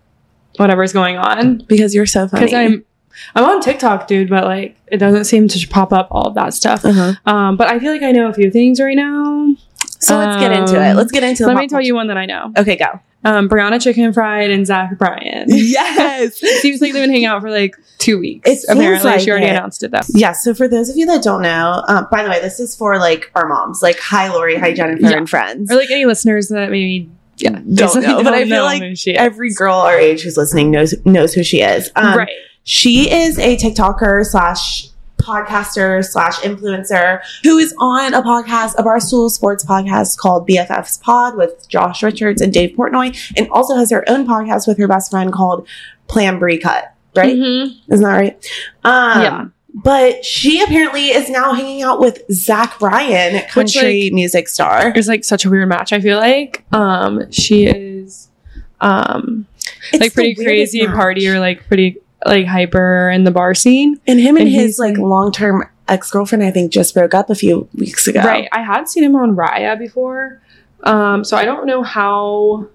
whatever's 0.57 0.93
going 0.93 1.17
on. 1.17 1.63
because 1.67 1.95
you're 1.95 2.05
so 2.05 2.27
funny. 2.27 2.45
Because 2.45 2.53
I'm 2.53 2.85
I'm 3.35 3.45
on 3.45 3.61
TikTok, 3.61 4.07
dude, 4.07 4.29
but 4.29 4.43
like 4.43 4.75
it 4.87 4.97
doesn't 4.97 5.25
seem 5.25 5.47
to 5.47 5.67
pop 5.67 5.93
up 5.93 6.07
all 6.11 6.27
of 6.27 6.35
that 6.35 6.53
stuff. 6.53 6.83
uh-huh. 6.83 7.13
Um, 7.25 7.57
but 7.57 7.67
I 7.67 7.79
feel 7.79 7.91
like 7.91 8.03
I 8.03 8.11
know 8.11 8.27
a 8.27 8.33
few 8.33 8.51
things 8.51 8.79
right 8.79 8.97
now. 8.97 9.55
So 9.99 10.17
let's 10.17 10.37
get 10.37 10.51
into 10.51 10.75
it. 10.83 10.95
Let's 10.95 11.11
get 11.11 11.23
into. 11.23 11.45
Let 11.47 11.55
me 11.55 11.67
tell 11.67 11.79
you 11.79 11.95
one 11.95 12.07
that 12.07 12.17
I 12.17 12.25
know. 12.25 12.51
Okay, 12.57 12.75
go. 12.75 12.99
Um, 13.25 13.47
Brianna 13.47 13.75
Chickenfry 13.75 14.53
and 14.53 14.67
Zach 14.67 14.97
Bryan. 14.97 15.45
yes. 15.47 16.35
Seems 16.61 16.81
like 16.81 16.91
they've 16.93 17.01
been 17.03 17.09
hanging 17.09 17.25
out 17.25 17.41
for 17.41 17.49
like 17.49 17.75
two 17.99 18.19
weeks. 18.19 18.49
It 18.49 18.59
Apparently, 18.69 19.09
like 19.09 19.19
she 19.21 19.31
already 19.31 19.45
it. 19.45 19.51
announced 19.51 19.81
it 19.83 19.91
though. 19.91 20.01
Yeah. 20.09 20.33
So 20.33 20.53
for 20.53 20.67
those 20.67 20.89
of 20.89 20.97
you 20.97 21.05
that 21.05 21.23
don't 21.23 21.41
know, 21.41 21.83
um, 21.87 22.07
by 22.11 22.23
the 22.23 22.29
way, 22.29 22.41
this 22.41 22.59
is 22.59 22.75
for 22.75 22.97
like 22.97 23.31
our 23.35 23.47
moms. 23.47 23.81
Like, 23.81 23.97
hi, 23.99 24.29
Lori. 24.29 24.55
Hi, 24.57 24.73
Jennifer, 24.73 25.01
Yeah. 25.09 25.17
and 25.17 25.29
friends. 25.29 25.71
Or 25.71 25.75
like 25.75 25.89
any 25.89 26.05
listeners 26.05 26.49
that 26.49 26.69
maybe 26.69 27.09
yeah 27.37 27.51
Don't 27.73 28.01
know, 28.03 28.23
but 28.23 28.33
I 28.33 28.45
feel 28.45 28.63
like. 28.63 28.83
Every 29.07 29.53
girl 29.53 29.75
our 29.75 29.97
age 29.97 30.21
who's 30.23 30.37
listening 30.37 30.69
knows 30.71 30.93
knows 31.05 31.33
who 31.33 31.43
she 31.43 31.61
is. 31.61 31.91
Um, 31.95 32.17
right. 32.17 32.29
She 32.65 33.11
is 33.11 33.39
a 33.39 33.57
TikToker 33.57 34.25
slash 34.25 34.87
podcaster 35.23 36.03
slash 36.05 36.37
influencer 36.39 37.21
who 37.43 37.57
is 37.57 37.73
on 37.79 38.13
a 38.13 38.21
podcast, 38.21 38.73
a 38.77 38.83
Barstool 38.83 39.29
Sports 39.29 39.65
podcast 39.65 40.17
called 40.17 40.47
BFFs 40.47 41.01
Pod 41.01 41.35
with 41.37 41.67
Josh 41.69 42.03
Richards 42.03 42.41
and 42.41 42.51
Dave 42.53 42.75
Portnoy, 42.75 43.33
and 43.37 43.47
also 43.49 43.75
has 43.75 43.89
her 43.91 44.03
own 44.09 44.27
podcast 44.27 44.67
with 44.67 44.77
her 44.77 44.87
best 44.87 45.11
friend 45.11 45.31
called 45.33 45.67
Plan 46.07 46.39
Bri 46.39 46.55
Uncut. 46.55 46.93
Right? 47.15 47.35
Mhm. 47.35 47.75
Isn't 47.91 48.03
that 48.05 48.11
right? 48.11 48.49
Um, 48.83 49.21
Yeah. 49.21 49.45
But 49.75 50.23
she 50.23 50.61
apparently 50.61 51.07
is 51.07 51.29
now 51.31 51.53
hanging 51.53 51.81
out 51.81 51.99
with 51.99 52.21
Zach 52.31 52.77
Bryan, 52.77 53.41
country 53.49 54.11
music 54.13 54.47
star. 54.47 54.91
It's 54.95 55.07
like 55.07 55.23
such 55.23 55.45
a 55.45 55.49
weird 55.49 55.67
match. 55.67 55.91
I 55.93 55.99
feel 55.99 56.17
like 56.19 56.63
um 56.71 57.31
she 57.31 57.65
is 57.65 58.27
um 58.81 59.47
It's 59.91 59.99
like 60.01 60.13
pretty 60.13 60.35
crazy 60.35 60.85
match. 60.85 60.95
party 60.95 61.27
or 61.27 61.39
like 61.39 61.65
pretty 61.67 61.97
like 62.25 62.45
hyper 62.47 63.09
in 63.09 63.23
the 63.23 63.31
bar 63.31 63.53
scene. 63.53 63.99
And 64.07 64.19
him 64.19 64.37
and, 64.37 64.47
And 64.47 64.55
his 64.55 64.79
like 64.79 64.97
long 64.97 65.31
term 65.31 65.67
ex 65.87 66.09
girlfriend, 66.11 66.43
I 66.43 66.51
think, 66.51 66.71
just 66.71 66.93
broke 66.93 67.13
up 67.13 67.29
a 67.29 67.35
few 67.35 67.67
weeks 67.75 68.07
ago. 68.07 68.21
Right. 68.21 68.47
I 68.51 68.61
had 68.61 68.87
seen 68.89 69.03
him 69.03 69.15
on 69.15 69.35
Raya 69.35 69.77
before. 69.77 70.41
Um 70.83 71.23
so 71.23 71.37
I 71.37 71.45
don't 71.45 71.65
know 71.65 71.83
how 71.83 72.67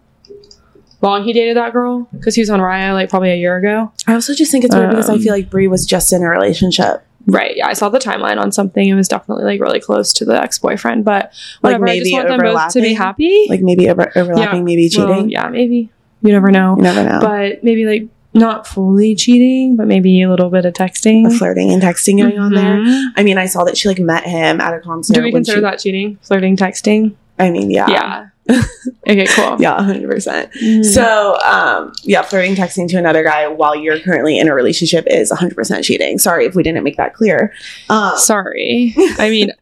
long 1.01 1.23
he 1.25 1.33
dated 1.33 1.57
that 1.57 1.73
girl 1.73 2.09
because 2.13 2.35
he 2.35 2.41
was 2.41 2.51
on 2.51 2.61
Raya 2.61 2.93
like 2.93 3.09
probably 3.11 3.31
a 3.31 3.37
year 3.37 3.57
ago. 3.57 3.93
I 4.07 4.15
also 4.15 4.35
just 4.35 4.51
think 4.51 4.65
it's 4.65 4.75
weird 4.75 4.91
because 4.91 5.09
I 5.09 5.15
Um, 5.15 5.21
feel 5.21 5.33
like 5.33 5.51
Bri 5.51 5.69
was 5.69 5.87
just 5.87 6.13
in 6.13 6.23
a 6.23 6.29
relationship. 6.29 7.05
Right. 7.27 7.57
Yeah, 7.57 7.67
I 7.67 7.75
saw 7.75 7.91
the 7.91 7.99
timeline 7.99 8.39
on 8.41 8.53
something. 8.53 8.89
It 8.89 8.95
was 8.95 9.07
definitely 9.07 9.45
like 9.45 9.61
really 9.61 9.81
close 9.81 10.13
to 10.15 10.25
the 10.25 10.41
ex 10.43 10.59
boyfriend, 10.59 11.05
but 11.05 11.33
Like 11.63 11.73
whatever. 11.79 11.87
I 11.89 11.99
just 11.99 12.05
maybe 12.05 12.13
want 12.15 12.29
them 12.29 12.41
both 12.41 12.73
to 12.73 12.81
be 12.81 12.95
happy. 12.95 13.47
Like 13.51 13.61
maybe 13.61 13.89
over- 13.91 14.11
overlapping, 14.17 14.65
maybe 14.65 14.89
cheating. 14.89 15.09
Well, 15.09 15.29
yeah, 15.29 15.49
maybe. 15.49 15.91
You 16.23 16.33
never 16.33 16.51
know. 16.51 16.75
You 16.77 16.83
never 16.83 17.05
know. 17.05 17.19
But 17.21 17.63
maybe 17.63 17.85
like 17.85 18.09
not 18.35 18.67
fully 18.67 19.15
cheating, 19.15 19.77
but 19.77 19.87
maybe 19.87 20.23
a 20.23 20.29
little 20.31 20.51
bit 20.51 20.65
of 20.65 20.75
texting. 20.75 21.33
flirting 21.37 21.73
and 21.73 21.83
texting 21.83 22.19
going 22.21 22.39
on 22.39 22.53
there. 22.53 22.77
Mhm. 22.77 23.07
I 23.17 23.23
mean, 23.23 23.39
I 23.39 23.47
saw 23.47 23.65
that 23.65 23.77
she 23.77 23.89
like 23.89 23.99
met 23.99 24.25
him 24.25 24.61
at 24.61 24.75
a 24.75 24.81
concert. 24.81 25.15
Do 25.15 25.23
we 25.23 25.33
consider 25.33 25.59
she- 25.59 25.63
that 25.63 25.79
cheating? 25.79 26.19
Flirting, 26.23 26.57
texting? 26.57 27.13
I 27.39 27.51
mean, 27.51 27.71
yeah, 27.71 27.89
Yeah. 27.89 28.27
okay, 29.09 29.27
cool. 29.27 29.57
yeah, 29.61 29.83
hundred 29.83 30.11
percent. 30.11 30.51
Mm. 30.53 30.85
So, 30.85 31.39
um, 31.45 31.93
yeah, 32.03 32.23
flirting, 32.23 32.55
texting 32.55 32.89
to 32.89 32.97
another 32.97 33.23
guy 33.23 33.47
while 33.49 33.75
you're 33.77 34.01
currently 34.01 34.39
in 34.39 34.49
a 34.49 34.55
relationship 34.55 35.05
is 35.07 35.31
100% 35.31 35.85
cheating. 35.85 36.19
Sorry 36.19 36.47
if 36.47 36.55
we 36.55 36.63
didn't 36.63 36.83
make 36.85 36.97
that 36.97 37.15
clear. 37.15 37.53
Um, 37.91 38.17
Sorry. 38.17 38.95
I 39.19 39.29
mean, 39.31 39.53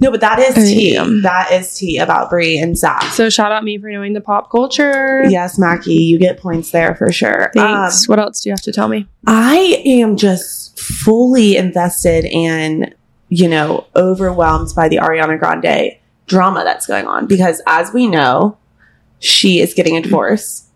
no, 0.00 0.10
but 0.10 0.20
that 0.20 0.38
is 0.38 0.56
I 0.56 0.60
tea. 0.62 0.96
am. 0.96 1.22
That 1.22 1.50
is 1.52 1.74
tea 1.74 1.98
about 1.98 2.28
Bri 2.30 2.58
and 2.58 2.76
Zach. 2.76 3.02
so 3.12 3.30
shout 3.30 3.52
out 3.52 3.64
me 3.64 3.78
for 3.78 3.88
knowing 3.90 4.12
the 4.12 4.20
pop 4.20 4.50
culture. 4.50 5.24
Yes, 5.28 5.58
Mackie, 5.58 5.94
you 5.94 6.18
get 6.18 6.38
points 6.38 6.70
there 6.70 6.94
for 6.94 7.10
sure. 7.10 7.50
Thanks. 7.54 8.08
Um, 8.08 8.12
what 8.12 8.18
else 8.18 8.42
do 8.42 8.50
you 8.50 8.52
have 8.52 8.62
to 8.62 8.72
tell 8.72 8.88
me? 8.88 9.06
I 9.26 9.82
am 9.86 10.16
just 10.16 10.78
fully 10.78 11.56
invested 11.56 12.26
and, 12.26 12.94
you 13.30 13.48
know, 13.48 13.86
overwhelmed 13.96 14.70
by 14.76 14.88
the 14.88 14.96
Ariana 14.96 15.38
Grande 15.38 15.96
drama 16.30 16.62
that's 16.64 16.86
going 16.86 17.06
on 17.06 17.26
because, 17.26 17.60
as 17.66 17.92
we 17.92 18.06
know, 18.06 18.56
she 19.18 19.60
is 19.60 19.74
getting 19.74 19.96
a 19.96 20.00
divorce. 20.02 20.66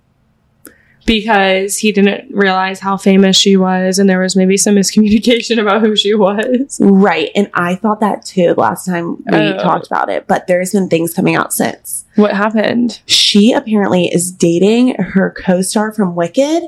Because 1.06 1.76
he 1.76 1.92
didn't 1.92 2.34
realize 2.34 2.80
how 2.80 2.96
famous 2.96 3.36
she 3.36 3.58
was, 3.58 3.98
and 3.98 4.08
there 4.08 4.20
was 4.20 4.36
maybe 4.36 4.56
some 4.56 4.74
miscommunication 4.74 5.58
about 5.60 5.82
who 5.82 5.94
she 5.96 6.14
was. 6.14 6.78
Right. 6.80 7.30
And 7.36 7.50
I 7.52 7.74
thought 7.74 8.00
that 8.00 8.24
too 8.24 8.54
last 8.56 8.86
time 8.86 9.16
we 9.30 9.36
Oh. 9.36 9.58
talked 9.62 9.86
about 9.86 10.08
it, 10.08 10.26
but 10.26 10.46
there's 10.46 10.72
been 10.72 10.88
things 10.88 11.12
coming 11.12 11.36
out 11.36 11.52
since. 11.52 12.06
What 12.16 12.32
happened? 12.34 13.02
She 13.04 13.52
apparently 13.52 14.06
is 14.06 14.30
dating 14.30 14.94
her 14.94 15.30
co 15.36 15.60
star 15.60 15.92
from 15.92 16.14
Wicked. 16.14 16.62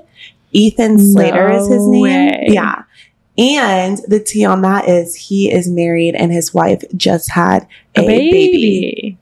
Ethan 0.52 0.98
Slater 0.98 1.50
is 1.50 1.68
his 1.68 1.86
name. 1.86 2.02
way. 2.02 2.44
Yeah. 2.48 2.82
And 3.38 3.98
the 4.08 4.18
tea 4.20 4.44
on 4.44 4.62
that 4.62 4.88
is 4.88 5.14
he 5.14 5.50
is 5.52 5.68
married 5.68 6.14
and 6.14 6.32
his 6.32 6.54
wife 6.54 6.82
just 6.96 7.30
had 7.32 7.66
a, 7.96 8.00
A 8.02 8.06
baby. 8.06 8.30
baby. 8.30 9.18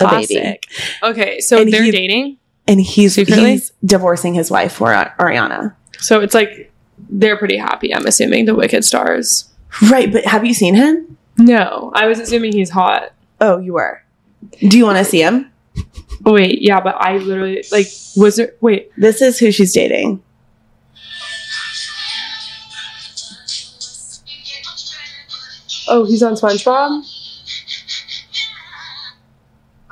A 0.00 0.08
baby. 0.10 0.26
Classic. 0.34 0.66
Okay, 1.02 1.40
so 1.40 1.60
And 1.62 1.72
they're 1.72 1.82
he- 1.82 1.90
dating. 1.90 2.36
And 2.68 2.80
he's, 2.80 3.14
Secretly? 3.14 3.52
he's 3.52 3.72
divorcing 3.84 4.34
his 4.34 4.50
wife 4.50 4.72
for 4.72 4.88
Ariana. 4.88 5.74
So 5.98 6.20
it's 6.20 6.34
like 6.34 6.72
they're 7.08 7.36
pretty 7.36 7.56
happy. 7.56 7.94
I'm 7.94 8.04
assuming 8.06 8.44
the 8.46 8.56
Wicked 8.56 8.84
stars. 8.84 9.48
Right. 9.90 10.12
But 10.12 10.24
have 10.24 10.44
you 10.44 10.52
seen 10.54 10.74
him? 10.74 11.16
No, 11.38 11.92
I 11.94 12.06
was 12.06 12.18
assuming 12.18 12.52
he's 12.52 12.70
hot. 12.70 13.12
Oh, 13.40 13.58
you 13.58 13.74
were. 13.74 14.02
Do 14.66 14.76
you 14.78 14.84
want 14.84 14.98
to 14.98 15.04
see 15.04 15.20
him? 15.22 15.52
Wait, 16.24 16.60
yeah, 16.62 16.80
but 16.80 16.96
I 16.96 17.18
literally 17.18 17.62
like 17.70 17.86
was 18.16 18.36
there. 18.36 18.52
Wait, 18.60 18.90
This 18.96 19.20
is 19.22 19.38
who 19.38 19.52
she's 19.52 19.72
dating. 19.72 20.22
Oh, 25.88 26.04
he's 26.04 26.22
on 26.22 26.34
SpongeBob. 26.34 27.02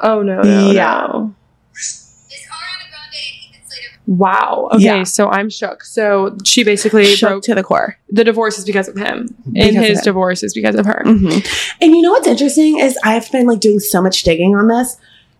Oh 0.00 0.22
no, 0.22 0.42
no, 0.42 0.70
Yeah. 0.72 1.06
no. 1.08 1.34
Is 1.74 2.16
Ariana 2.32 2.90
Grande 2.90 3.14
and 3.14 3.54
Ethan 3.54 3.66
Slater 3.68 3.88
Wow. 4.06 4.68
Okay, 4.72 4.82
Yeah. 4.84 5.02
so 5.04 5.28
I'm 5.30 5.48
shook. 5.48 5.84
So 5.84 6.36
she 6.44 6.64
basically 6.64 7.06
Shook 7.06 7.28
broke 7.30 7.42
to 7.44 7.54
the 7.54 7.62
core. 7.62 7.96
the 8.10 8.24
divorce 8.24 8.58
is 8.58 8.64
because 8.64 8.88
of 8.88 8.96
him, 8.96 9.34
Because 9.50 9.68
and 9.74 9.84
his 9.84 9.98
him. 10.00 10.04
divorce 10.04 10.42
is 10.42 10.52
because 10.52 10.74
of 10.74 10.86
her. 10.86 11.02
hmm 11.04 11.38
And 11.80 11.92
you 11.94 12.02
know 12.02 12.10
what's 12.10 12.26
interesting 12.26 12.78
is 12.80 12.98
I've 13.04 13.30
been 13.32 13.46
like 13.46 13.60
doing 13.60 13.78
so 13.80 14.02
much 14.02 14.22
digging 14.24 14.54
on 14.56 14.68
this. 14.68 14.96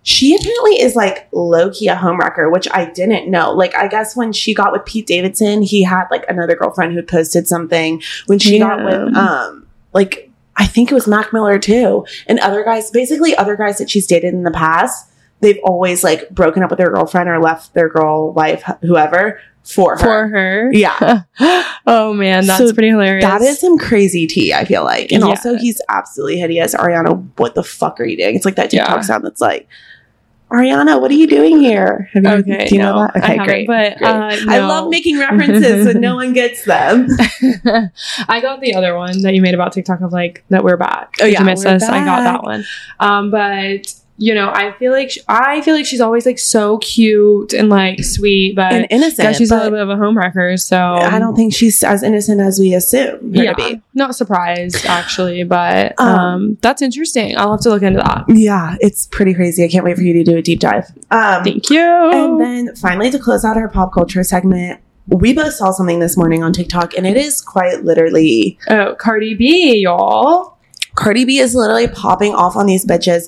She 0.07 0.37
apparently 0.37 0.81
is 0.83 0.95
like 0.95 1.29
low 1.33 1.71
key 1.71 1.89
a 1.89 1.97
homewrecker, 1.97 2.53
which 2.53 2.69
I 2.71 2.85
didn't 2.85 3.31
know. 3.31 3.53
Like, 3.53 3.75
I 3.75 3.89
guess 3.89 4.15
when 4.15 4.33
she 4.35 4.53
got 4.55 4.71
with 4.71 4.85
Pete 4.85 5.07
Davidson, 5.07 5.63
he 5.63 5.83
had 5.83 6.05
like 6.11 6.25
another 6.29 6.55
girlfriend 6.55 6.93
who 6.93 7.03
posted 7.03 7.49
something. 7.49 8.03
When 8.27 8.39
she 8.39 8.59
got 8.59 8.85
with, 8.85 9.17
um, 9.17 9.67
like, 9.95 10.31
I 10.57 10.67
think 10.67 10.91
it 10.91 10.95
was 10.95 11.07
Mac 11.09 11.33
Miller 11.33 11.59
too, 11.59 12.07
and 12.27 12.39
other 12.41 12.63
guys, 12.65 12.91
basically 12.91 13.35
other 13.37 13.57
guys 13.57 13.79
that 13.79 13.91
she's 13.91 14.07
dated 14.07 14.35
in 14.35 14.45
the 14.45 14.51
past, 14.51 15.11
they've 15.41 15.59
always 15.65 16.05
like 16.05 16.29
broken 16.31 16.63
up 16.63 16.71
with 16.71 16.79
their 16.79 16.91
girlfriend 16.91 17.29
or 17.29 17.41
left 17.41 17.75
their 17.75 17.89
girl, 17.89 18.33
wife, 18.33 18.63
whoever 18.83 19.41
for 19.65 19.93
her. 19.93 19.99
For 19.99 20.29
her. 20.29 20.71
Yeah. 20.73 21.23
oh 21.87 22.13
man, 22.13 22.47
that's 22.47 22.59
So 22.69 22.73
pretty 22.75 22.91
hilarious. 22.91 23.25
That 23.25 23.41
is 23.43 23.59
some 23.61 23.79
crazy 23.79 24.27
tea, 24.27 24.53
I 24.53 24.65
feel 24.65 24.85
like. 24.85 25.11
And 25.11 25.23
Yeah. 25.23 25.29
also, 25.31 25.57
he's 25.57 25.81
absolutely 25.89 26.39
hideous. 26.39 26.75
Ariana, 26.75 27.27
what 27.39 27.55
the 27.55 27.65
fuck 27.65 27.99
are 28.01 28.05
you 28.05 28.17
doing? 28.17 28.37
It's 28.37 28.45
like 28.45 28.57
that 28.57 28.71
TikTok 28.71 28.97
Yeah. 28.97 29.01
sound 29.01 29.25
that's 29.25 29.41
like, 29.41 29.67
Ariana, 30.51 31.01
what 31.01 31.11
are 31.11 31.15
you 31.15 31.27
doing 31.27 31.59
here? 31.59 32.09
Have 32.13 32.23
you, 32.23 32.31
Okay, 32.31 32.67
do 32.67 32.77
you 32.77 32.83
know 32.83 33.01
that? 33.01 33.17
Okay, 33.17 33.39
great. 33.39 33.67
but, 33.67 33.99
great. 33.99 34.09
uh, 34.09 34.37
I 34.49 34.59
love 34.59 34.91
making 34.91 35.19
references 35.19 35.87
and 35.87 36.01
no 36.01 36.15
one 36.15 36.33
gets 36.33 36.65
them. 36.65 37.09
I 38.29 38.41
got 38.41 38.61
the 38.61 38.75
other 38.75 38.97
one 38.97 39.23
that 39.23 39.35
you 39.35 39.43
made 39.43 39.55
about 39.55 39.73
TikTok 39.73 40.01
of 40.01 40.13
like 40.13 40.45
that 40.51 40.63
we're 40.63 40.77
back. 40.77 41.17
Oh, 41.21 41.25
yeah, 41.25 41.41
you 41.41 41.47
miss 41.47 41.65
we're 41.65 41.73
us? 41.73 41.83
I 41.83 42.05
got 42.05 42.21
that 42.25 42.43
one. 42.43 42.65
Um, 43.01 43.31
but 43.31 43.95
you 44.17 44.33
know, 44.33 44.49
I 44.49 44.73
feel 44.79 44.93
like 44.93 45.11
sh- 45.11 45.19
I 45.27 45.61
feel 45.63 45.75
like 45.75 45.87
she's 45.87 46.01
always 46.01 46.25
like 46.25 46.39
so 46.39 46.79
cute 46.79 47.53
and 47.53 47.69
like 47.69 48.05
sweet, 48.05 48.55
but 48.55 48.73
and 48.73 48.87
innocent. 48.91 49.25
yeah, 49.25 49.33
she's 49.33 49.51
a 49.51 49.57
little 49.57 49.73
bit 49.73 49.81
of 49.81 49.91
a 49.91 49.97
homewrecker. 49.97 50.59
So 50.61 50.79
I 50.79 51.19
don't 51.19 51.35
think 51.35 51.53
she's 51.53 51.83
as 51.83 52.03
innocent 52.03 52.41
as 52.41 52.61
we 52.61 52.75
assume 52.75 53.35
yeah, 53.35 53.55
not 53.95 54.15
surprised 54.15 54.87
actually, 54.87 55.43
but 55.43 55.95
Um, 55.99 56.19
um, 56.19 56.59
that's 56.61 56.81
interesting. 56.81 57.37
I'll 57.37 57.53
have 57.53 57.61
to 57.63 57.71
look 57.71 57.83
into 57.83 57.99
that. 57.99 58.25
Yeah, 58.29 58.77
it's 58.81 59.07
pretty 59.09 59.35
crazy. 59.35 59.65
I 59.65 59.69
can't 59.69 59.85
wait 59.85 59.97
for 59.97 60.03
you 60.03 60.13
to 60.13 60.25
do 60.25 60.37
a 60.37 60.43
deep 60.43 60.61
dive. 60.61 60.87
Um, 61.11 61.43
Thank 61.43 61.71
you. 61.71 61.81
And 61.81 62.41
then 62.41 62.77
finally, 62.77 63.11
to 63.11 63.19
close 63.19 63.45
out 63.45 63.57
our 63.57 63.69
pop 63.69 63.93
culture 63.93 64.23
segment, 64.23 64.81
we 65.09 65.35
both 65.35 65.55
saw 65.55 65.71
something 65.71 65.99
this 65.99 66.17
morning 66.17 66.43
on 66.43 66.53
TikTok, 66.53 66.97
and 66.97 67.07
it 67.07 67.17
is 67.17 67.41
quite 67.41 67.85
literally 67.85 68.59
oh, 68.69 68.95
Cardi 68.99 69.35
B, 69.35 69.79
y'all. 69.83 70.54
Cardi 70.95 71.25
B 71.25 71.39
is 71.39 71.55
literally 71.55 71.89
popping 71.89 72.35
off 72.35 72.57
on 72.57 72.67
these 72.67 72.85
bitches. 72.87 73.25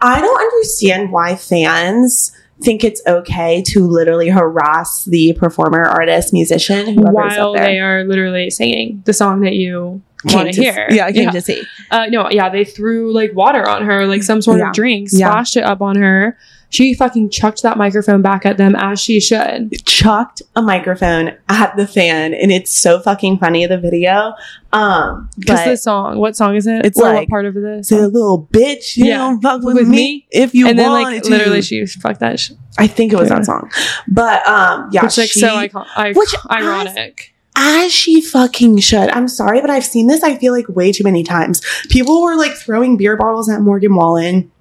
I 0.00 0.20
don't 0.20 0.40
understand 0.40 1.12
why 1.12 1.36
fans 1.36 2.32
think 2.62 2.84
it's 2.84 3.00
okay 3.06 3.62
to 3.62 3.86
literally 3.86 4.28
harass 4.28 5.04
the 5.06 5.32
performer, 5.34 5.82
artist, 5.84 6.32
musician, 6.32 6.94
whoever's 6.94 7.14
While 7.14 7.50
up 7.52 7.56
there. 7.56 7.64
they 7.66 7.78
are 7.80 8.04
literally 8.04 8.50
singing 8.50 9.02
the 9.06 9.12
song 9.14 9.40
that 9.40 9.54
you 9.54 10.02
want 10.26 10.52
to 10.52 10.60
hear. 10.60 10.86
Yeah, 10.90 11.06
I 11.06 11.12
came 11.12 11.30
to 11.30 11.40
see. 11.40 11.62
Uh, 11.90 12.06
no, 12.10 12.28
yeah, 12.30 12.50
they 12.50 12.64
threw 12.66 13.14
like 13.14 13.34
water 13.34 13.66
on 13.66 13.84
her, 13.86 14.06
like 14.06 14.22
some 14.22 14.42
sort 14.42 14.58
Yeah. 14.58 14.68
of 14.68 14.74
drink, 14.74 15.08
Yeah. 15.10 15.28
splashed 15.30 15.56
it 15.56 15.64
up 15.64 15.80
on 15.80 15.96
her. 15.96 16.36
She 16.70 16.94
fucking 16.94 17.30
chucked 17.30 17.62
that 17.62 17.76
microphone 17.76 18.22
back 18.22 18.46
at 18.46 18.56
them 18.56 18.74
as 18.76 19.00
she 19.00 19.18
should. 19.20 19.84
Chucked 19.86 20.40
a 20.54 20.62
microphone 20.62 21.36
at 21.48 21.76
the 21.76 21.86
fan, 21.86 22.32
and 22.32 22.52
it's 22.52 22.70
so 22.72 23.00
fucking 23.00 23.38
funny. 23.38 23.66
The 23.66 23.76
video, 23.76 24.34
um, 24.72 25.28
Because 25.38 25.64
the 25.64 25.76
song, 25.76 26.18
what 26.18 26.36
song 26.36 26.54
is 26.54 26.66
it? 26.68 26.86
It's 26.86 26.96
Or 26.98 27.06
what 27.06 27.14
like, 27.16 27.28
part 27.28 27.44
of 27.44 27.54
this? 27.54 27.88
say 27.88 27.98
a 27.98 28.06
little 28.08 28.48
bitch, 28.52 28.96
you 28.96 29.06
Yeah. 29.06 29.18
don't 29.18 29.40
fuck 29.42 29.62
with, 29.62 29.74
With 29.76 29.88
me, 29.88 29.96
me? 29.96 30.26
if 30.30 30.54
you 30.54 30.68
and 30.68 30.78
then 30.78 30.92
like 30.92 31.22
to. 31.24 31.30
literally 31.30 31.60
she 31.60 31.84
fuck 31.86 32.18
that 32.20 32.38
shit. 32.38 32.56
I 32.78 32.86
think 32.86 33.12
it 33.12 33.16
was 33.16 33.28
Yeah. 33.28 33.36
that 33.36 33.46
song, 33.46 33.68
but 34.06 34.46
um, 34.48 34.88
yeah, 34.92 35.02
Which 35.02 35.18
like 35.18 35.30
she, 35.30 35.40
so 35.40 35.54
icon- 35.56 35.86
I- 35.96 36.12
which 36.12 36.34
ironic. 36.50 37.34
as 37.56 37.92
she 37.92 38.20
fucking 38.20 38.78
should. 38.78 39.10
I'm 39.10 39.26
sorry, 39.26 39.60
but 39.60 39.70
I've 39.70 39.84
seen 39.84 40.06
this. 40.06 40.22
I 40.22 40.36
feel 40.36 40.52
like 40.52 40.68
way 40.68 40.92
too 40.92 41.02
many 41.02 41.24
times. 41.24 41.60
People 41.88 42.22
were 42.22 42.36
like 42.36 42.52
throwing 42.52 42.96
beer 42.96 43.16
bottles 43.16 43.50
at 43.50 43.60
Morgan 43.60 43.96
Wallen. 43.96 44.52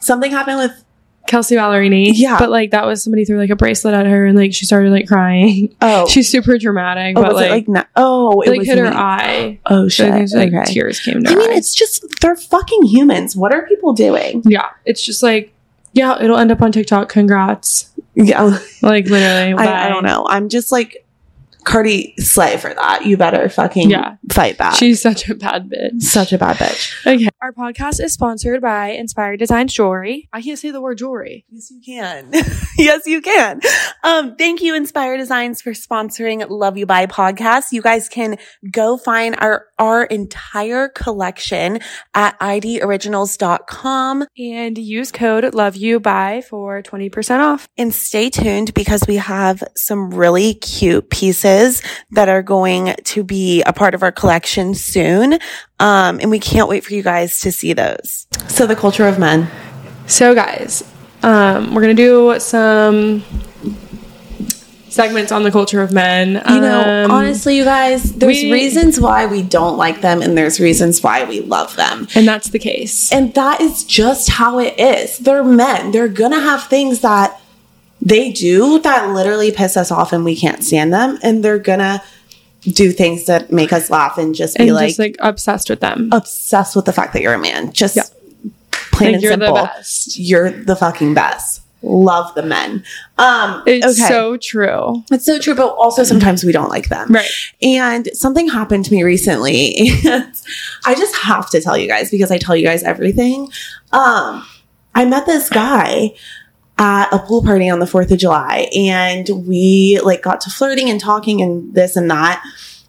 Something 0.00 0.30
happened 0.30 0.58
with 0.58 0.84
Kelsea 1.30 1.54
Ballerini. 1.54 2.10
Yeah. 2.12 2.38
But 2.40 2.50
like 2.50 2.72
that 2.72 2.84
was 2.84 3.04
somebody 3.04 3.24
threw 3.24 3.38
like 3.38 3.50
a 3.50 3.56
bracelet 3.56 3.94
at 3.94 4.04
her 4.04 4.26
and 4.26 4.36
like 4.36 4.52
she 4.52 4.66
started 4.66 4.90
like 4.90 5.06
crying. 5.06 5.74
oh, 5.80 6.06
She's 6.08 6.28
super 6.28 6.58
dramatic, 6.58 7.16
oh 7.16 7.22
but 7.22 7.34
like, 7.36 7.46
it 7.46 7.50
like 7.50 7.68
no, 7.68 7.84
oh, 7.94 8.40
it, 8.40 8.48
like 8.48 8.58
was 8.58 8.68
hit 8.68 8.78
her 8.78 8.90
me. 8.90 8.96
eye. 8.96 9.60
Oh 9.66 9.86
shit. 9.88 10.12
it's, 10.12 10.34
like 10.34 10.52
okay. 10.52 10.64
tears 10.72 10.98
came 10.98 11.22
to 11.22 11.30
I 11.30 11.34
mean, 11.36 11.50
eyes. 11.52 11.58
it's 11.58 11.74
just 11.74 12.04
they're 12.20 12.34
fucking 12.34 12.82
humans. 12.82 13.36
What 13.36 13.54
are 13.54 13.64
people 13.66 13.92
doing? 13.92 14.42
Yeah. 14.44 14.70
It's 14.84 15.04
just 15.04 15.22
like, 15.22 15.54
yeah, 15.92 16.20
it'll 16.20 16.36
end 16.36 16.50
up 16.50 16.60
on 16.60 16.72
TikTok. 16.72 17.08
Congrats. 17.08 17.92
Yeah, 18.14 18.58
Like 18.82 19.06
literally. 19.06 19.52
I, 19.58 19.86
I 19.86 19.88
don't 19.88 20.02
know. 20.02 20.26
I'm 20.28 20.48
just 20.48 20.72
like 20.72 21.06
Cardi 21.64 22.14
slay 22.18 22.56
for 22.56 22.72
that. 22.74 23.04
You 23.06 23.16
better 23.16 23.48
fucking 23.48 23.90
Yeah. 23.90 24.16
fight 24.32 24.56
back. 24.58 24.74
She's 24.76 25.00
such 25.00 25.28
a 25.28 25.34
bad 25.34 25.68
bitch. 25.70 26.02
such 26.02 26.32
a 26.32 26.38
bad 26.38 26.56
bitch. 26.56 27.06
Okay. 27.06 27.28
Our 27.42 27.52
podcast 27.52 28.02
is 28.02 28.12
sponsored 28.12 28.60
by 28.60 28.88
Inspired 28.90 29.38
Designs 29.38 29.72
Jewelry. 29.72 30.28
I 30.32 30.42
can't 30.42 30.58
say 30.58 30.70
the 30.70 30.80
word 30.80 30.98
jewelry. 30.98 31.44
Yes, 31.50 31.70
you 31.70 31.80
can. 31.84 32.30
yes, 32.78 33.06
you 33.06 33.20
can. 33.22 33.60
Um, 34.04 34.36
thank 34.36 34.60
you, 34.62 34.74
Inspired 34.74 35.18
Designs, 35.18 35.62
for 35.62 35.72
sponsoring 35.72 36.44
Love 36.50 36.76
You 36.76 36.86
Bye 36.86 37.06
podcast. 37.06 37.72
You 37.72 37.82
guys 37.82 38.08
can 38.08 38.36
go 38.70 38.96
find 38.96 39.36
our, 39.38 39.66
our 39.78 40.04
entire 40.04 40.88
collection 40.88 41.80
at 42.14 42.38
idoriginals.com 42.40 44.24
And 44.38 44.78
use 44.78 45.12
code 45.12 45.54
Love 45.54 45.76
You 45.76 46.00
Bye 46.00 46.42
for 46.48 46.82
20% 46.82 47.40
off. 47.40 47.68
and 47.78 47.92
stay 47.94 48.30
tuned 48.30 48.74
because 48.74 49.02
we 49.08 49.16
have 49.16 49.62
some 49.76 50.10
really 50.10 50.54
cute 50.54 51.10
pieces 51.10 51.50
pieces 51.60 51.82
that 52.10 52.28
are 52.28 52.42
going 52.42 52.94
to 53.04 53.22
be 53.24 53.62
a 53.62 53.72
part 53.72 53.94
of 53.94 54.02
our 54.02 54.12
collection 54.12 54.74
soon. 54.74 55.34
Um, 55.78 56.18
and 56.20 56.30
we 56.30 56.38
can't 56.38 56.68
wait 56.68 56.84
for 56.84 56.94
you 56.94 57.02
guys 57.02 57.40
to 57.40 57.52
see 57.52 57.72
those. 57.72 58.26
So 58.48 58.66
the 58.66 58.76
culture 58.76 59.06
of 59.06 59.18
men. 59.18 59.48
So, 60.06 60.34
guys, 60.34 60.82
um, 61.22 61.74
we're 61.74 61.82
gonna 61.82 61.94
do 61.94 62.38
some 62.40 63.22
segments 64.88 65.30
on 65.30 65.44
the 65.44 65.52
culture 65.52 65.80
of 65.82 65.92
men. 65.92 66.42
You 66.48 66.60
know, 66.60 67.04
Um, 67.04 67.10
honestly, 67.12 67.56
you 67.56 67.64
guys, 67.64 68.12
there's 68.14 68.42
we- 68.42 68.50
reasons 68.52 68.98
why 69.00 69.24
we 69.26 69.40
don't 69.42 69.76
like 69.78 70.00
them 70.00 70.20
and 70.20 70.36
there's 70.36 70.58
reasons 70.58 71.00
why 71.02 71.22
we 71.24 71.40
love 71.40 71.76
them. 71.76 72.08
and 72.16 72.26
that's 72.26 72.48
the 72.48 72.58
case. 72.58 73.12
And 73.12 73.32
that 73.34 73.60
is 73.60 73.84
just 73.84 74.30
how 74.30 74.58
it 74.58 74.74
is. 74.78 75.18
They're 75.18 75.44
men. 75.44 75.92
They're 75.92 76.08
gonna 76.08 76.40
have 76.40 76.64
things 76.64 77.00
that 77.00 77.40
they 78.02 78.32
do 78.32 78.78
that 78.80 79.10
literally 79.10 79.50
piss 79.52 79.76
us 79.76 79.90
off 79.90 80.12
and 80.12 80.24
we 80.24 80.34
can't 80.36 80.64
stand 80.64 80.92
them. 80.92 81.18
And 81.22 81.44
they're 81.44 81.58
gonna 81.58 82.02
do 82.62 82.92
things 82.92 83.26
that 83.26 83.50
make 83.52 83.72
us 83.72 83.90
laugh 83.90 84.18
and 84.18 84.34
just 84.34 84.56
be 84.58 84.72
like, 84.72 84.88
just 84.88 84.98
like 84.98 85.16
obsessed 85.20 85.70
with 85.70 85.80
them. 85.80 86.08
obsessed 86.12 86.76
with 86.76 86.84
the 86.84 86.92
fact 86.92 87.12
that 87.14 87.22
you're 87.22 87.34
a 87.34 87.38
man. 87.38 87.72
Just 87.72 87.96
Yeah. 87.96 88.02
plain 88.92 89.08
Like, 89.08 89.14
and 89.14 89.22
you're 89.22 89.32
simple. 89.32 89.54
the 89.54 89.62
best. 89.62 90.18
You're 90.18 90.50
the 90.50 90.76
fucking 90.76 91.14
best. 91.14 91.62
Love 91.82 92.34
the 92.34 92.42
men. 92.42 92.84
Um, 93.16 93.62
It's 93.66 93.98
okay. 93.98 94.08
so 94.08 94.36
true. 94.36 95.02
it's 95.10 95.24
so 95.24 95.38
true, 95.38 95.54
but 95.54 95.68
also 95.68 96.04
sometimes 96.04 96.44
we 96.44 96.52
don't 96.52 96.68
like 96.68 96.90
them. 96.90 97.08
Right. 97.10 97.30
And 97.62 98.08
something 98.12 98.50
happened 98.50 98.84
to 98.84 98.92
me 98.92 99.02
recently, 99.02 99.90
and 100.04 100.30
I 100.84 100.94
just 100.94 101.16
have 101.16 101.48
to 101.50 101.60
tell 101.62 101.78
you 101.78 101.88
guys 101.88 102.10
because 102.10 102.30
I 102.30 102.36
tell 102.36 102.54
you 102.54 102.66
guys 102.66 102.82
everything. 102.82 103.50
Um, 103.92 104.44
I 104.94 105.06
met 105.06 105.24
this 105.24 105.48
guy 105.48 106.12
at 106.80 107.12
a 107.12 107.18
pool 107.18 107.42
party 107.44 107.68
on 107.68 107.78
the 107.78 107.86
4th 107.86 108.10
of 108.10 108.18
July, 108.18 108.68
and 108.74 109.28
we 109.46 110.00
like 110.02 110.22
got 110.22 110.40
to 110.40 110.50
flirting 110.50 110.88
and 110.88 110.98
talking 110.98 111.42
and 111.42 111.72
this 111.74 111.94
and 111.94 112.10
that. 112.10 112.42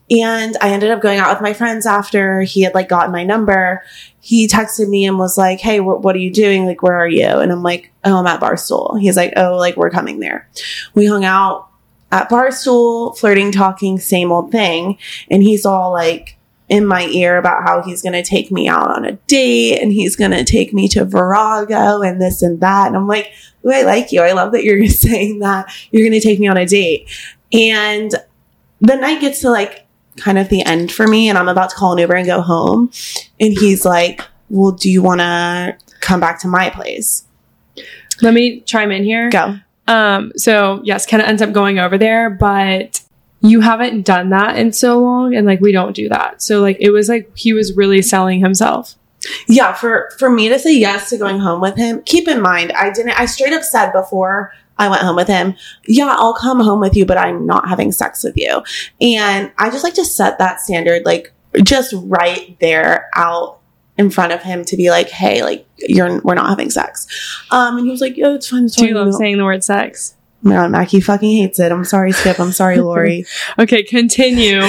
And 0.10 0.58
I 0.62 0.70
ended 0.70 0.92
up 0.92 1.02
going 1.02 1.20
out 1.20 1.34
with 1.34 1.42
my 1.42 1.54
friends 1.54 1.86
after 1.86 2.42
he 2.42 2.62
had 2.62 2.74
like 2.74 2.88
gotten 2.90 3.12
my 3.12 3.24
number. 3.24 3.84
He 4.22 4.48
texted 4.48 4.90
me 4.90 5.06
and 5.06 5.20
was 5.20 5.38
like, 5.38 5.60
Hey, 5.60 5.78
wh- 5.80 6.02
what 6.04 6.16
are 6.16 6.20
you 6.20 6.32
doing? 6.32 6.66
Like, 6.66 6.82
where 6.82 6.96
are 6.96 7.08
you? 7.08 7.28
And 7.28 7.52
I'm 7.52 7.64
like, 7.64 7.92
Oh, 8.04 8.18
I'm 8.18 8.28
at 8.28 8.40
Barstool. 8.42 9.00
He's 9.00 9.16
like, 9.18 9.34
Oh, 9.38 9.56
like, 9.58 9.78
we're 9.78 9.90
coming 9.90 10.20
there. 10.20 10.50
We 10.94 11.06
hung 11.06 11.24
out 11.24 11.70
at 12.12 12.30
Barstool, 12.30 13.18
flirting, 13.18 13.52
talking, 13.52 14.00
same 14.00 14.32
old 14.32 14.52
thing. 14.52 14.98
And 15.30 15.44
he's 15.44 15.66
all 15.66 15.92
like 15.92 16.38
in 16.72 16.88
my 16.88 17.06
ear 17.08 17.38
about 17.38 17.64
how 17.64 17.84
he's 17.84 18.02
going 18.02 18.14
to 18.14 18.24
take 18.24 18.50
me 18.50 18.70
out 18.70 18.90
on 18.90 19.04
a 19.04 19.12
date 19.28 19.78
and 19.82 19.92
he's 19.92 20.16
going 20.16 20.32
to 20.32 20.46
take 20.46 20.74
me 20.74 20.88
to 20.88 21.04
Virago 21.04 22.02
and 22.02 22.22
this 22.22 22.42
and 22.42 22.62
that. 22.62 22.88
And 22.88 22.96
I'm 22.96 23.08
like, 23.08 23.30
Ooh, 23.66 23.72
I 23.72 23.82
like 23.82 24.14
you. 24.14 24.22
I 24.22 24.32
love 24.32 24.54
that 24.54 24.64
you're 24.64 24.88
saying 24.88 25.40
that 25.40 25.70
you're 25.92 26.08
going 26.08 26.20
to 26.20 26.26
take 26.26 26.40
me 26.40 26.48
on 26.48 26.56
a 26.56 26.66
date. 26.66 27.10
And 27.52 28.16
the 28.80 28.96
night 28.96 29.20
gets 29.20 29.42
to 29.42 29.50
like 29.50 29.86
kind 30.16 30.38
of 30.38 30.48
the 30.48 30.64
end 30.64 30.94
for 30.94 31.06
me 31.08 31.28
and 31.28 31.38
I'm 31.38 31.50
about 31.50 31.72
to 31.72 31.76
call 31.76 31.92
an 31.92 32.00
Uber 32.00 32.16
and 32.16 32.26
go 32.26 32.40
home. 32.40 32.90
And 33.38 33.52
he's 33.52 33.84
like, 33.84 34.22
well, 34.50 34.72
do 34.72 34.90
you 34.90 35.04
want 35.04 35.20
to 35.20 35.78
come 36.00 36.22
back 36.22 36.40
to 36.40 36.48
my 36.48 36.70
place? 36.70 37.26
Let 38.22 38.34
me 38.34 38.62
chime 38.62 38.92
in 38.92 39.04
here. 39.04 39.30
Go. 39.30 39.58
Um, 39.88 40.32
so 40.38 40.80
yes, 40.86 41.06
Kenna 41.06 41.24
ends 41.24 41.42
up 41.42 41.52
going 41.52 41.80
over 41.80 41.98
there, 41.98 42.30
but 42.30 43.02
you 43.42 43.62
haven't 43.62 44.04
done 44.06 44.30
that 44.30 44.56
in 44.58 44.72
so 44.72 45.00
long, 45.00 45.36
and 45.36 45.46
like 45.48 45.60
we 45.62 45.72
don't 45.72 45.96
do 45.96 46.08
that. 46.10 46.42
So 46.42 46.62
like 46.62 46.78
it 46.80 46.92
was 46.92 47.10
like 47.10 47.36
he 47.36 47.54
was 47.54 47.76
really 47.76 48.02
selling 48.02 48.40
himself. 48.40 48.96
Yeah, 49.48 49.74
for 49.74 50.12
for 50.18 50.30
me 50.30 50.50
to 50.50 50.58
say 50.58 50.76
yes 50.76 51.10
to 51.10 51.18
going 51.18 51.40
home 51.40 51.62
with 51.62 51.76
him, 51.76 52.02
keep 52.04 52.28
in 52.28 52.42
mind 52.42 52.72
I 52.72 52.92
didn't 52.92 53.20
I 53.20 53.26
straight 53.26 53.54
up 53.54 53.64
said 53.64 53.92
before 53.92 54.52
I 54.78 54.90
went 54.90 55.04
home 55.04 55.16
with 55.16 55.28
him, 55.28 55.54
yeah, 55.86 56.16
I'll 56.18 56.34
come 56.34 56.60
home 56.60 56.80
with 56.80 56.96
you, 56.96 57.06
but 57.06 57.18
I'm 57.18 57.46
not 57.46 57.68
having 57.70 57.92
sex 57.92 58.24
with 58.24 58.36
you. 58.36 58.64
And 59.00 59.52
I 59.60 59.70
just 59.70 59.84
like 59.84 59.94
to 59.96 60.06
set 60.06 60.40
that 60.40 60.60
standard 60.60 61.06
like 61.06 61.32
just 61.64 61.94
right 61.98 62.58
there 62.60 63.10
out 63.16 63.60
in 63.98 64.10
front 64.10 64.32
of 64.32 64.42
him 64.42 64.64
to 64.66 64.78
be 64.78 64.90
like, 64.90 65.10
hey, 65.10 65.44
like 65.44 65.68
you're 65.78 66.20
we're 66.22 66.34
not 66.34 66.50
having 66.50 66.72
sex. 66.72 67.06
Um 67.52 67.78
and 67.78 67.86
he 67.86 67.92
was 67.92 68.02
like, 68.02 68.18
Yeah, 68.18 68.34
it's 68.34 68.48
fine, 68.50 68.66
it's 68.66 68.76
Do 68.76 68.82
fine. 68.84 68.90
you 68.90 68.96
love 68.96 69.14
saying 69.14 69.38
the 69.38 69.46
word 69.46 69.64
sex? 69.64 70.16
Man, 70.44 70.72
Mackie 70.72 71.00
fucking 71.02 71.38
hates 71.38 71.60
it. 71.60 71.72
I'm 71.72 71.84
sorry, 71.84 72.12
Skip. 72.12 72.40
I'm 72.40 72.52
sorry, 72.52 72.78
Lori. 72.82 73.26
Okay, 73.60 73.84
continue. 73.84 74.62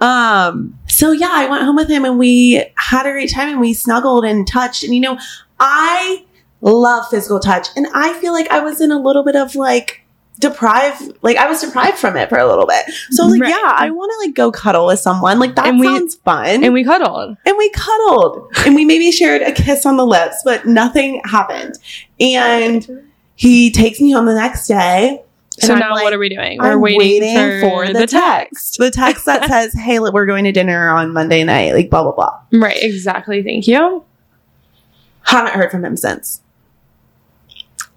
Um, 0.00 0.78
so 0.88 1.12
yeah, 1.12 1.30
I 1.30 1.46
went 1.48 1.62
home 1.64 1.76
with 1.76 1.88
him 1.88 2.04
and 2.04 2.18
we 2.18 2.64
had 2.76 3.06
a 3.06 3.12
great 3.12 3.30
time 3.32 3.48
and 3.48 3.60
we 3.60 3.72
snuggled 3.74 4.24
and 4.24 4.46
touched. 4.46 4.82
And 4.84 4.94
you 4.94 5.00
know, 5.00 5.18
I 5.58 6.24
love 6.60 7.06
physical 7.10 7.38
touch 7.40 7.68
and 7.76 7.86
I 7.94 8.12
feel 8.14 8.32
like 8.32 8.50
I 8.50 8.60
was 8.60 8.80
in 8.80 8.90
a 8.90 8.98
little 8.98 9.22
bit 9.24 9.36
of 9.36 9.54
like 9.54 10.02
deprived, 10.40 11.12
like 11.22 11.36
I 11.36 11.46
was 11.48 11.60
deprived 11.60 11.98
from 11.98 12.16
it 12.16 12.28
for 12.28 12.38
a 12.38 12.46
little 12.48 12.66
bit. 12.66 12.86
So 13.10 13.22
I 13.22 13.26
was 13.26 13.32
like, 13.34 13.42
Right. 13.42 13.50
yeah, 13.50 13.74
I 13.76 13.90
want 13.90 14.10
to 14.12 14.26
like 14.26 14.34
go 14.34 14.50
cuddle 14.50 14.86
with 14.86 14.98
someone. 14.98 15.38
Like 15.38 15.54
that 15.56 15.66
And 15.66 15.78
we- 15.78 15.86
sounds 15.86 16.16
fun. 16.16 16.64
and 16.64 16.72
we 16.72 16.82
cuddled. 16.82 17.36
and 17.46 17.56
we 17.56 17.70
cuddled 17.70 18.50
and 18.66 18.74
we 18.74 18.84
maybe 18.84 19.12
shared 19.12 19.42
a 19.42 19.52
kiss 19.52 19.84
on 19.86 19.96
the 19.96 20.04
lips, 20.06 20.36
but 20.44 20.66
nothing 20.66 21.20
happened. 21.24 21.74
And 22.18 23.06
he 23.40 23.70
takes 23.70 23.98
me 24.02 24.10
home 24.10 24.26
the 24.26 24.34
next 24.34 24.68
day. 24.68 25.22
So 25.60 25.74
now 25.74 25.94
like, 25.94 26.04
what 26.04 26.12
are 26.12 26.18
we 26.18 26.28
doing? 26.28 26.58
We're 26.58 26.72
I'm 26.72 26.80
waiting, 26.82 27.60
for, 27.62 27.90
the 27.90 28.06
text. 28.06 28.76
the 28.76 28.90
text 28.90 29.24
that 29.24 29.44
says, 29.48 29.72
"Hey, 29.72 29.98
look, 29.98 30.12
we're 30.12 30.26
going 30.26 30.44
to 30.44 30.52
dinner 30.52 30.90
on 30.90 31.14
Monday 31.14 31.42
night." 31.42 31.72
Like 31.72 31.88
blah 31.88 32.02
blah 32.02 32.12
blah. 32.12 32.38
Right, 32.52 32.76
exactly. 32.82 33.42
Thank 33.42 33.66
you. 33.66 34.04
Haven't 35.22 35.54
heard 35.54 35.70
from 35.70 35.86
him 35.86 35.96
since. 35.96 36.42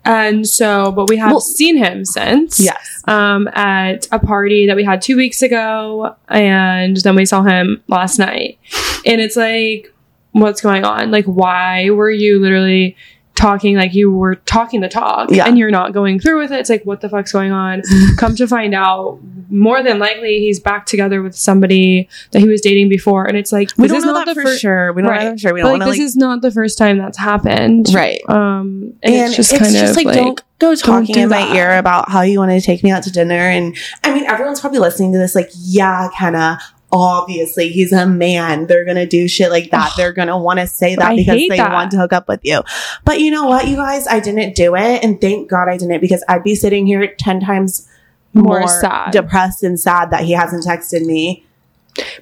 And 0.06 0.47
so, 0.47 0.93
but 0.93 1.10
we 1.10 1.17
have 1.17 1.32
Well- 1.32 1.41
seen 1.41 1.75
him 1.77 2.06
since. 2.06 2.58
Yes. 2.62 3.03
Um, 3.06 3.49
at 3.53 4.08
a 4.13 4.19
party 4.19 4.65
that 4.67 4.77
we 4.77 4.86
had 4.86 5.01
two 5.01 5.17
weeks 5.17 5.41
ago, 5.41 6.15
and 6.29 6.95
then 6.97 7.15
we 7.15 7.25
saw 7.25 7.43
him 7.43 7.84
last 7.89 8.17
night. 8.17 8.60
And 9.06 9.19
it's 9.19 9.36
like, 9.36 9.93
what's 10.32 10.62
going 10.62 10.86
on? 10.86 11.12
Like, 11.12 11.25
why 11.25 11.89
were 11.89 12.12
you 12.12 12.39
literally 12.39 12.95
talking 13.36 13.76
like 13.76 13.93
you 13.93 14.12
were 14.15 14.36
talking 14.36 14.82
the 14.82 14.88
talk 14.89 15.30
Yeah. 15.32 15.48
and 15.48 15.58
you're 15.58 15.72
not 15.72 15.91
going 15.91 16.19
through 16.19 16.39
with 16.39 16.52
it? 16.52 16.60
It's 16.60 16.69
like, 16.69 16.84
what 16.84 17.02
the 17.02 17.10
fuck's 17.10 17.32
going 17.32 17.52
on? 17.52 17.82
Come 18.17 18.36
to 18.36 18.48
find 18.48 18.74
out, 18.76 19.19
more 19.50 19.82
than 19.84 20.00
likely, 20.00 20.39
he's 20.39 20.60
back 20.60 20.86
together 20.86 21.22
with 21.22 21.36
somebody 21.36 22.08
that 22.32 22.39
he 22.39 22.48
was 22.48 22.62
dating 22.62 22.89
before. 22.89 23.26
And 23.26 23.38
it's 23.38 23.52
like, 23.52 23.72
We 23.78 23.84
this 23.84 23.91
don't 23.91 23.98
is 24.00 24.06
know 24.06 24.13
not 24.13 24.26
that 24.28 24.36
the 24.36 24.41
for 24.41 24.48
fir- 24.50 24.58
sure. 24.58 24.93
We 24.93 25.02
don't 25.02 25.12
know 25.12 25.17
Right. 25.17 25.24
that 25.26 25.32
for 25.34 25.38
sure. 25.39 25.54
We 25.54 25.62
don't 25.62 25.72
like, 25.72 25.80
want 25.80 25.84
to 25.84 25.89
this 25.91 26.00
like 26.00 26.06
is 26.06 26.15
not 26.15 26.41
the 26.41 26.52
first 26.52 26.78
time 26.78 26.98
that's 26.98 27.17
happened. 27.17 27.89
right. 27.93 28.22
Um, 28.30 28.93
And 29.04 29.13
and, 29.15 29.28
it's 29.28 29.36
just 29.36 29.52
kind 29.52 29.76
of 29.76 29.96
like, 29.96 30.13
don't 30.15 30.41
go 30.60 30.76
talking 30.76 31.13
do 31.15 31.22
in 31.22 31.30
my 31.30 31.54
ear 31.56 31.78
about 31.78 32.10
how 32.10 32.22
you 32.22 32.39
wanted 32.39 32.60
to 32.60 32.65
take 32.65 32.84
me 32.84 32.91
out 32.91 33.04
to 33.04 33.12
dinner. 33.12 33.34
And 33.36 33.76
I 34.04 34.13
mean, 34.13 34.26
everyone's 34.26 34.60
probably 34.62 34.80
listening 34.80 35.12
to 35.13 35.17
this 35.17 35.36
like, 35.36 35.50
yeah, 35.60 36.10
Kenna. 36.17 36.60
Obviously, 36.93 37.69
he's 37.69 37.91
a 37.91 38.06
man. 38.06 38.67
They're 38.67 38.86
gonna 38.86 39.06
do 39.06 39.27
shit 39.27 39.49
like 39.49 39.71
that. 39.71 39.93
They're 39.97 40.13
gonna 40.13 40.38
want 40.38 40.60
to 40.60 40.67
say 40.67 40.95
that 40.95 41.12
I 41.12 41.15
because 41.15 41.36
they 41.49 41.58
that. 41.58 41.73
want 41.73 41.91
to 41.91 41.97
hook 41.97 42.13
up 42.13 42.27
with 42.27 42.41
you. 42.43 42.62
But 43.03 43.19
you 43.19 43.32
know 43.32 43.45
what, 43.47 43.67
you 43.67 43.75
guys? 43.75 44.08
I 44.08 44.19
didn't 44.19 44.56
do 44.56 44.75
it, 44.75 45.03
and 45.03 45.19
thank 45.19 45.49
God 45.49 45.67
I 45.67 45.77
didn't 45.77 45.99
because 46.01 46.23
I'd 46.29 46.43
be 46.43 46.56
sitting 46.56 46.86
here 46.86 47.13
ten 47.17 47.39
times 47.41 47.88
More 48.34 48.60
more, 48.60 48.67
sad. 48.67 49.12
depressed 49.12 49.63
and 49.63 49.79
sad 49.79 50.12
that 50.12 50.23
he 50.23 50.32
hasn't 50.34 50.63
texted 50.65 51.06
me. 51.06 51.45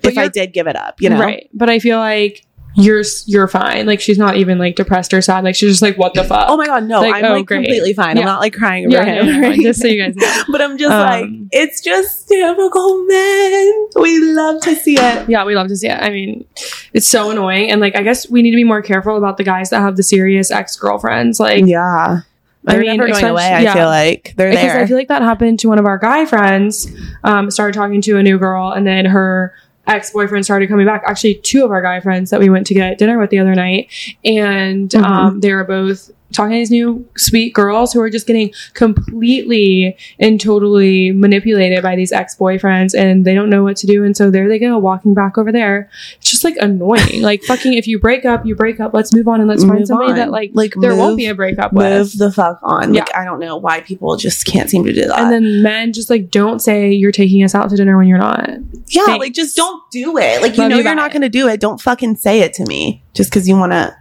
But 0.02 0.12
if 0.14 0.18
I 0.18 0.28
did 0.28 0.52
give 0.54 0.68
it 0.68 0.76
up, 0.76 1.02
you 1.02 1.10
know, 1.10 1.20
Right. 1.20 1.50
But 1.54 1.70
I 1.70 1.80
feel 1.80 1.98
like 2.00 2.46
you're 2.76 3.04
you're 3.26 3.48
fine. 3.48 3.86
Like 3.86 4.00
she's 4.00 4.18
not 4.18 4.38
even 4.38 4.58
like 4.58 4.76
depressed 4.76 5.14
or 5.14 5.22
sad. 5.22 5.44
Like 5.44 5.56
she's 5.56 5.72
just 5.72 5.82
like, 5.82 5.98
what 5.98 6.14
the 6.14 6.24
fuck? 6.24 6.48
Oh 6.50 6.56
my 6.56 6.66
god, 6.66 6.86
no! 6.86 7.02
Like, 7.02 7.16
I'm 7.16 7.26
oh, 7.26 7.34
like 7.36 7.46
great. 7.46 7.66
completely 7.66 7.94
fine. 7.94 8.16
Yeah. 8.16 8.22
I'm 8.22 8.28
not 8.28 8.40
like 8.40 8.54
crying 8.54 8.86
over 8.86 8.96
yeah, 8.96 9.22
him. 9.22 9.44
yeah, 9.44 9.50
or 9.50 9.54
just 9.56 9.82
so 9.82 9.88
you 9.88 10.02
guys 10.02 10.16
know. 10.16 10.44
But 10.52 10.62
I'm 10.62 10.78
just 10.78 10.92
Um, 10.92 11.00
like, 11.02 11.50
it's 11.52 11.82
just 11.82 12.28
typical 12.28 13.06
men. 13.06 13.88
We 13.96 14.20
love 14.34 14.62
to 14.62 14.76
see 14.76 14.96
it. 14.98 15.30
Yeah, 15.30 15.44
we 15.46 15.56
love 15.56 15.68
to 15.68 15.76
see 15.76 15.88
it. 15.88 16.00
I 16.02 16.10
mean, 16.10 16.46
it's 16.94 17.08
so 17.08 17.32
annoying. 17.32 17.72
And 17.72 17.82
like 17.82 17.96
I 17.96 18.04
guess 18.04 18.30
we 18.30 18.42
need 18.42 18.52
to 18.52 18.58
be 18.58 18.64
more 18.64 18.82
careful 18.82 19.18
about 19.18 19.38
the 19.38 19.44
guys 19.44 19.70
that 19.72 19.82
have 19.82 19.98
the 19.98 20.04
serious 20.04 20.50
ex 20.52 20.76
girlfriends. 20.78 21.40
Like 21.40 21.66
Yeah, 21.66 22.22
I 22.68 22.72
they're 22.74 22.82
mean, 22.82 22.98
never 22.98 23.08
going 23.10 23.26
away. 23.26 23.44
I 23.52 23.62
yeah. 23.62 23.74
feel 23.74 23.88
like 23.88 24.34
they're 24.38 24.50
because 24.52 24.66
there. 24.66 24.82
I 24.82 24.86
feel 24.86 24.98
like 24.98 25.10
that 25.10 25.22
happened 25.22 25.60
to 25.60 25.68
one 25.68 25.80
of 25.80 25.86
our 25.86 25.98
guy 25.98 26.26
friends. 26.26 26.88
Um, 27.24 27.52
started 27.52 27.74
talking 27.74 28.02
to 28.04 28.18
a 28.18 28.24
new 28.24 28.38
girl, 28.40 28.72
and 28.72 28.88
then 28.88 29.06
her 29.06 29.54
ex 29.92 30.12
boyfriend 30.12 30.46
started 30.46 30.70
coming 30.70 30.86
back. 30.86 31.04
Actually, 31.06 31.36
two 31.36 31.64
of 31.66 31.72
our 31.72 31.82
guy 31.82 32.00
friends 32.00 32.30
that 32.30 32.40
we 32.40 32.50
went 32.50 32.66
to 32.68 32.74
get 32.74 32.98
dinner 32.98 33.20
with 33.20 33.30
the 33.30 33.40
other 33.40 33.54
night, 33.56 33.90
and 34.24 34.90
Mhm. 34.90 35.04
um, 35.04 35.40
they 35.42 35.54
were 35.54 35.64
both 35.64 36.10
talking 36.32 36.52
to 36.52 36.58
these 36.58 36.72
new 36.72 37.08
sweet 37.18 37.54
girls 37.54 37.94
who 37.94 38.02
are 38.02 38.10
just 38.10 38.28
getting 38.28 38.52
completely 38.74 39.98
and 40.20 40.40
totally 40.40 41.12
manipulated 41.12 41.82
by 41.84 41.96
these 41.96 42.12
ex 42.12 42.36
boyfriends, 42.36 42.98
and 42.98 43.26
they 43.26 43.34
don't 43.34 43.50
know 43.50 43.64
what 43.64 43.78
to 43.78 43.88
do. 43.88 44.04
And 44.04 44.16
so 44.16 44.32
there 44.32 44.48
they 44.48 44.60
go, 44.60 44.78
walking 44.78 45.14
back 45.14 45.38
over 45.38 45.52
there. 45.52 45.90
It's 46.18 46.30
just 46.32 46.44
like 46.44 46.56
annoying. 46.60 47.22
like 47.22 47.44
fucking, 47.44 47.74
if 47.74 47.88
you 47.88 48.00
break 48.00 48.26
up, 48.26 48.46
you 48.46 48.56
break 48.56 48.80
up. 48.80 48.94
Let's 48.94 49.14
move 49.14 49.28
on 49.28 49.40
and 49.40 49.50
let's 49.50 49.64
find 49.64 49.88
somebody 49.88 50.12
on. 50.12 50.18
that 50.18 50.32
like 50.32 50.52
Like, 50.54 50.74
there 50.80 50.96
won't 50.96 51.18
be 51.18 51.26
a 51.28 51.36
breakup 51.36 51.74
Move 51.74 51.84
with. 51.84 52.18
the 52.18 52.32
fuck 52.32 52.60
on. 52.64 52.94
Yeah. 52.94 53.02
Like 53.02 53.16
I 53.16 53.26
don't 53.26 53.40
know 53.40 53.58
why 53.58 53.82
people 53.82 54.16
just 54.18 54.46
can't 54.46 54.70
seem 54.70 54.84
to 54.86 54.94
do 54.94 55.06
that. 55.08 55.20
And 55.20 55.32
then 55.32 55.62
men 55.64 55.94
just 55.94 56.10
like 56.10 56.30
don't 56.32 56.60
say 56.60 56.92
you're 56.92 57.12
taking 57.12 57.44
us 57.44 57.56
out 57.56 57.70
to 57.70 57.76
dinner 57.76 57.98
when 57.98 58.08
you're 58.08 58.18
not. 58.18 58.50
yeah, 58.88 59.06
thanks. 59.06 59.20
like 59.20 59.34
just 59.34 59.56
don't 59.56 59.82
do 59.92 60.18
it. 60.18 60.42
Like 60.42 60.54
you 60.54 60.60
Love 60.64 60.70
know 60.70 60.78
you, 60.78 60.84
you're 60.84 60.92
bye. 60.92 60.96
not 60.96 61.12
going 61.12 61.22
to 61.22 61.30
do 61.30 61.48
it. 61.48 61.60
Don't 61.60 61.82
fucking 61.82 62.16
say 62.16 62.40
it 62.42 62.54
to 62.54 62.66
me 62.66 63.04
just 63.14 63.30
because 63.30 63.48
you 63.48 63.56
want 63.58 63.72
to. 63.72 63.96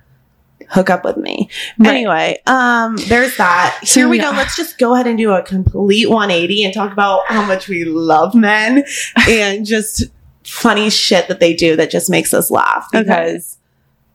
Hook 0.71 0.91
up 0.91 1.05
with 1.05 1.17
me. 1.17 1.49
Right. 1.79 1.91
Anyway, 1.91 2.39
um, 2.47 2.97
there's 3.09 3.37
that. 3.37 3.79
Here 3.83 4.09
we 4.09 4.19
go. 4.19 4.31
Let's 4.31 4.57
just 4.57 4.79
go 4.79 4.95
ahead 4.95 5.07
and 5.07 5.19
do 5.19 5.33
a 5.33 5.43
complete 5.43 6.09
180 6.09 6.65
and 6.65 6.75
talk 6.75 6.93
about 6.93 7.27
how 7.27 7.45
much 7.45 7.69
we 7.69 7.85
love 7.85 8.35
men 8.35 8.85
and 9.29 9.67
just 9.67 10.05
funny 10.45 10.91
shit 10.91 11.29
that 11.29 11.41
they 11.41 11.55
do 11.55 11.77
that 11.77 11.91
just 11.91 12.11
makes 12.11 12.33
us 12.33 12.51
laugh 12.51 12.89
because 12.93 13.59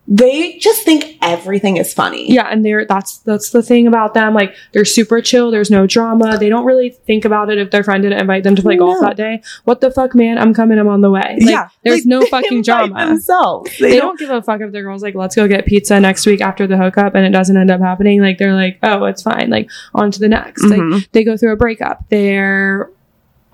they 0.07 0.57
just 0.59 0.83
think 0.83 1.17
everything 1.21 1.77
is 1.77 1.93
funny. 1.93 2.31
Yeah, 2.31 2.47
and 2.47 2.63
they're 2.63 2.85
that's 2.85 3.17
that's 3.19 3.49
the 3.49 3.63
thing 3.63 3.87
about 3.87 4.13
them. 4.13 4.33
Like 4.33 4.55
they're 4.71 4.85
super 4.85 5.19
chill. 5.21 5.49
There's 5.49 5.71
no 5.71 5.87
drama. 5.87 6.37
They 6.37 6.49
don't 6.49 6.65
really 6.65 6.91
think 6.91 7.25
about 7.25 7.49
it 7.49 7.57
if 7.57 7.71
their 7.71 7.83
friend 7.83 8.03
didn't 8.03 8.19
invite 8.19 8.43
them 8.43 8.55
to 8.55 8.61
play 8.61 8.75
golf 8.77 8.99
that 9.01 9.17
day. 9.17 9.41
What 9.63 9.81
the 9.81 9.89
fuck, 9.89 10.13
man? 10.13 10.37
I'm 10.37 10.53
coming. 10.53 10.77
I'm 10.77 10.87
on 10.87 11.01
the 11.01 11.09
way. 11.09 11.37
Like, 11.39 11.49
yeah. 11.49 11.69
there's 11.83 12.01
Like, 12.01 12.05
no 12.05 12.25
fucking 12.27 12.61
drama. 12.61 13.07
Themselves. 13.07 13.77
They, 13.79 13.91
They, 13.91 13.97
don't, 13.99 14.19
give 14.19 14.29
a 14.29 14.41
fuck 14.41 14.61
if 14.61 14.71
the 14.71 14.81
girl's 14.81 15.01
like, 15.01 15.15
let's 15.15 15.35
go 15.35 15.47
get 15.47 15.65
pizza 15.65 15.99
next 15.99 16.25
week 16.25 16.41
after 16.41 16.67
the 16.67 16.77
hookup, 16.77 17.15
and 17.15 17.25
it 17.25 17.31
doesn't 17.31 17.57
end 17.57 17.71
up 17.71 17.81
happening. 17.81 18.21
Like 18.21 18.37
they're 18.37 18.53
like, 18.53 18.77
oh, 18.83 19.05
it's 19.05 19.23
fine. 19.23 19.49
Like 19.49 19.69
on 19.95 20.11
to 20.11 20.19
the 20.19 20.29
next. 20.29 20.63
Like 20.63 20.79
Mhm. 20.81 21.07
they 21.13 21.23
go 21.23 21.35
through 21.35 21.53
a 21.53 21.55
breakup. 21.57 22.07
They're 22.09 22.89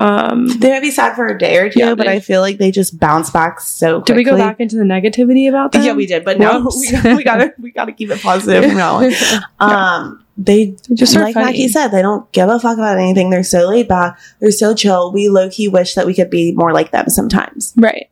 um. 0.01 0.47
They 0.47 0.69
might 0.69 0.81
be 0.81 0.91
sad 0.91 1.15
for 1.15 1.27
a 1.27 1.37
day 1.37 1.57
or 1.57 1.69
two, 1.69 1.79
Yeah, 1.79 1.95
but 1.95 2.07
I 2.07 2.19
feel 2.19 2.41
like 2.41 2.57
they 2.57 2.71
just 2.71 2.99
bounce 2.99 3.29
back 3.29 3.59
so 3.59 4.01
Did 4.01 4.15
we 4.15 4.23
go 4.23 4.37
back 4.37 4.59
into 4.59 4.75
the 4.75 4.83
negativity 4.83 5.47
about 5.47 5.71
that? 5.73 5.83
Yeah, 5.83 5.93
we 5.93 6.05
did, 6.05 6.25
but 6.25 6.39
no, 6.39 6.69
we, 6.79 7.15
we 7.15 7.23
gotta 7.23 7.53
we 7.59 7.71
gotta 7.71 7.91
keep 7.91 8.09
it 8.09 8.21
positive 8.21 8.65
from 8.65 8.77
now 8.77 8.95
on. 8.95 9.11
Um, 9.59 10.25
they 10.37 10.75
just 10.93 11.15
like 11.15 11.33
funny. 11.35 11.45
Mackie 11.45 11.67
said, 11.67 11.89
they 11.89 12.01
don't 12.01 12.29
give 12.31 12.49
a 12.49 12.59
fuck 12.59 12.77
about 12.77 12.97
anything. 12.97 13.29
They're 13.29 13.43
so 13.43 13.69
laid 13.69 13.87
back. 13.87 14.19
They're 14.39 14.51
so 14.51 14.73
chill. 14.73 15.11
We 15.11 15.29
low 15.29 15.49
key 15.49 15.67
wish 15.67 15.93
that 15.95 16.05
we 16.05 16.13
could 16.15 16.29
be 16.29 16.51
more 16.53 16.73
like 16.73 16.91
them 16.91 17.09
sometimes. 17.09 17.73
Right. 17.77 18.09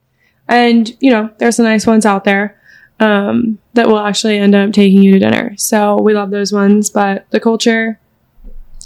And, 0.47 0.95
you 0.99 1.12
know, 1.12 1.30
there's 1.38 1.56
some 1.56 1.65
nice 1.65 1.88
ones 1.88 2.06
out 2.06 2.23
there 2.23 2.60
um, 2.99 3.58
that 3.73 3.88
will 3.88 3.99
actually 3.99 4.38
end 4.38 4.56
up 4.56 4.73
taking 4.73 5.02
you 5.02 5.13
to 5.13 5.19
dinner. 5.19 5.56
So 5.58 5.99
we 6.02 6.13
love 6.13 6.32
those 6.32 6.52
ones, 6.52 6.89
but 6.89 7.25
the 7.32 7.39
culture 7.39 7.99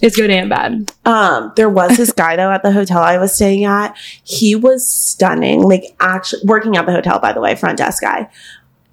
is 0.02 0.16
good 0.16 0.30
and 0.30 0.50
bad. 0.50 0.92
Um, 1.06 1.54
there 1.56 1.70
was 1.70 1.98
this 1.98 2.12
guy 2.18 2.36
though 2.36 2.52
at 2.52 2.64
the 2.64 2.72
hotel 2.72 3.02
I 3.02 3.18
was 3.18 3.34
staying 3.34 3.66
at. 3.66 3.96
He 4.24 4.56
was 4.56 4.88
stunning. 4.88 5.62
Like 5.62 5.96
actually 6.00 6.42
working 6.46 6.78
at 6.78 6.86
the 6.86 6.92
hotel, 6.92 7.20
by 7.20 7.34
the 7.34 7.42
way, 7.42 7.56
front 7.56 7.78
desk 7.78 8.02
guy. 8.02 8.30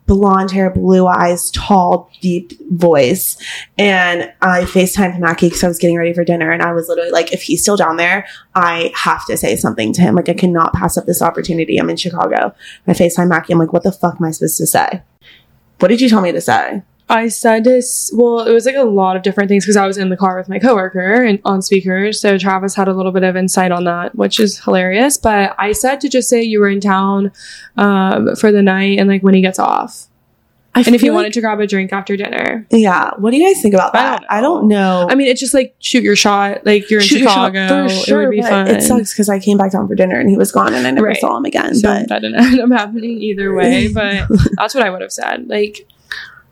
Blonde 0.07 0.51
hair, 0.51 0.71
blue 0.71 1.07
eyes, 1.07 1.53
tall, 1.53 2.11
deep 2.21 2.53
voice. 2.73 3.37
And 3.79 4.33
I 4.43 4.63
FaceTimed 4.63 5.21
Mackie 5.21 5.47
because 5.47 5.63
I 5.63 5.69
was 5.69 5.79
getting 5.79 5.97
ready 5.97 6.13
for 6.13 6.25
dinner. 6.25 6.51
And 6.51 6.63
I 6.63 6.73
was 6.73 6.89
literally 6.89 7.13
like, 7.13 7.33
if 7.33 7.43
he's 7.43 7.63
still 7.63 7.77
down 7.77 7.97
there, 7.97 8.27
I 8.57 8.91
have 8.97 9.25
to 9.27 9.37
say 9.37 9.55
something 9.55 9.93
to 9.93 10.01
him. 10.01 10.17
Like, 10.17 10.29
I 10.29 10.35
cannot 10.35 10.73
pass 10.73 10.97
up 10.97 11.07
this 11.07 11.23
opportunity. 11.23 11.79
I'm 11.79 11.89
in 11.91 11.97
Chicago. 11.97 12.53
I 12.89 12.93
FaceTime 12.93 13.29
Mackie. 13.29 13.53
I'm 13.53 13.61
like, 13.61 13.73
what 13.73 13.85
the 13.85 13.93
fuck 13.93 14.17
am 14.19 14.27
I 14.27 14.33
supposed 14.33 14.59
to 14.59 14.67
say? 14.67 15.01
What 15.79 15.89
did 15.89 16.01
you 16.01 16.09
tell 16.09 16.23
me 16.23 16.33
to 16.33 16.41
say? 16.41 16.83
I 17.11 17.29
said 17.29 17.64
this, 17.64 18.11
well, 18.14 18.40
it 18.46 18.53
was 18.53 18.64
like 18.66 18.77
a 18.77 18.85
lot 18.85 19.16
of 19.16 19.23
different 19.23 19.49
things 19.49 19.64
because 19.64 19.77
I 19.77 19.87
was 19.87 19.99
in 19.99 20.09
the 20.11 20.16
car 20.16 20.38
with 20.38 20.49
my 20.49 20.59
coworker 20.59 21.25
and 21.25 21.40
on 21.44 21.61
speakers. 21.61 22.20
So 22.20 22.38
Travis 22.38 22.75
had 22.75 22.87
a 22.88 22.92
little 22.94 23.12
bit 23.12 23.25
of 23.25 23.37
insight 23.37 23.73
on 23.73 23.85
that, 23.85 24.14
which 24.14 24.38
is 24.40 24.61
hilarious. 24.61 25.16
But 25.18 25.55
I 25.59 25.73
said 25.73 26.01
to 26.03 26.09
just 26.09 26.29
say 26.29 26.42
you 26.42 26.61
were 26.61 26.68
in 26.68 26.81
town 26.81 27.33
um, 27.77 28.35
for 28.37 28.53
the 28.53 28.62
night 28.62 28.99
and 28.99 29.09
like 29.09 29.23
when 29.23 29.35
he 29.35 29.40
gets 29.40 29.59
off. 29.59 30.07
I 30.73 30.83
And 30.83 30.94
if 30.94 31.03
you 31.03 31.09
feel 31.09 31.14
wanted 31.14 31.33
to 31.33 31.40
grab 31.40 31.59
a 31.59 31.66
drink 31.66 31.92
after 31.92 32.16
dinner. 32.16 32.64
yeah. 32.70 33.11
What 33.18 33.33
do 33.33 33.37
you 33.38 33.53
guys 33.53 33.61
think 33.61 33.75
about 33.75 33.92
I 33.92 33.99
that? 33.99 34.20
don't 34.20 34.31
I 34.31 34.40
don't 34.40 34.68
know. 34.68 35.09
I 35.11 35.16
mean, 35.16 35.27
it's 35.27 35.40
just 35.40 35.53
like 35.53 35.75
shoot 35.81 36.05
your 36.05 36.14
shot. 36.14 36.64
Like 36.64 36.88
you're 36.90 37.01
in 37.01 37.07
Shoot 37.07 37.18
Chicago. 37.18 37.88
for 37.88 37.94
sure, 38.05 38.23
it 38.23 38.27
would 38.27 38.31
be 38.37 38.40
but 38.40 38.51
fun. 38.51 38.68
It 38.68 38.83
sucks 38.85 39.12
because 39.12 39.29
I 39.29 39.40
came 39.40 39.59
back 39.59 39.73
down 39.73 39.88
for 39.88 39.96
dinner 39.96 40.20
and 40.20 40.31
he 40.31 40.37
was 40.37 40.53
gone 40.53 40.73
and 40.75 40.87
I 40.87 40.92
never 40.92 41.09
Right. 41.09 41.16
saw 41.16 41.37
him 41.37 41.44
again. 41.44 41.75
So 41.75 41.88
but 41.88 42.09
that 42.09 42.23
didn't 42.23 42.38
end 42.61 42.61
up 42.61 42.70
happening 42.79 43.20
either 43.20 43.53
way. 43.53 43.88
But 43.92 44.29
that's 44.57 44.73
what 44.77 44.85
I 44.87 44.90
would 44.90 45.01
have 45.01 45.11
said. 45.12 45.49
Like 45.49 45.88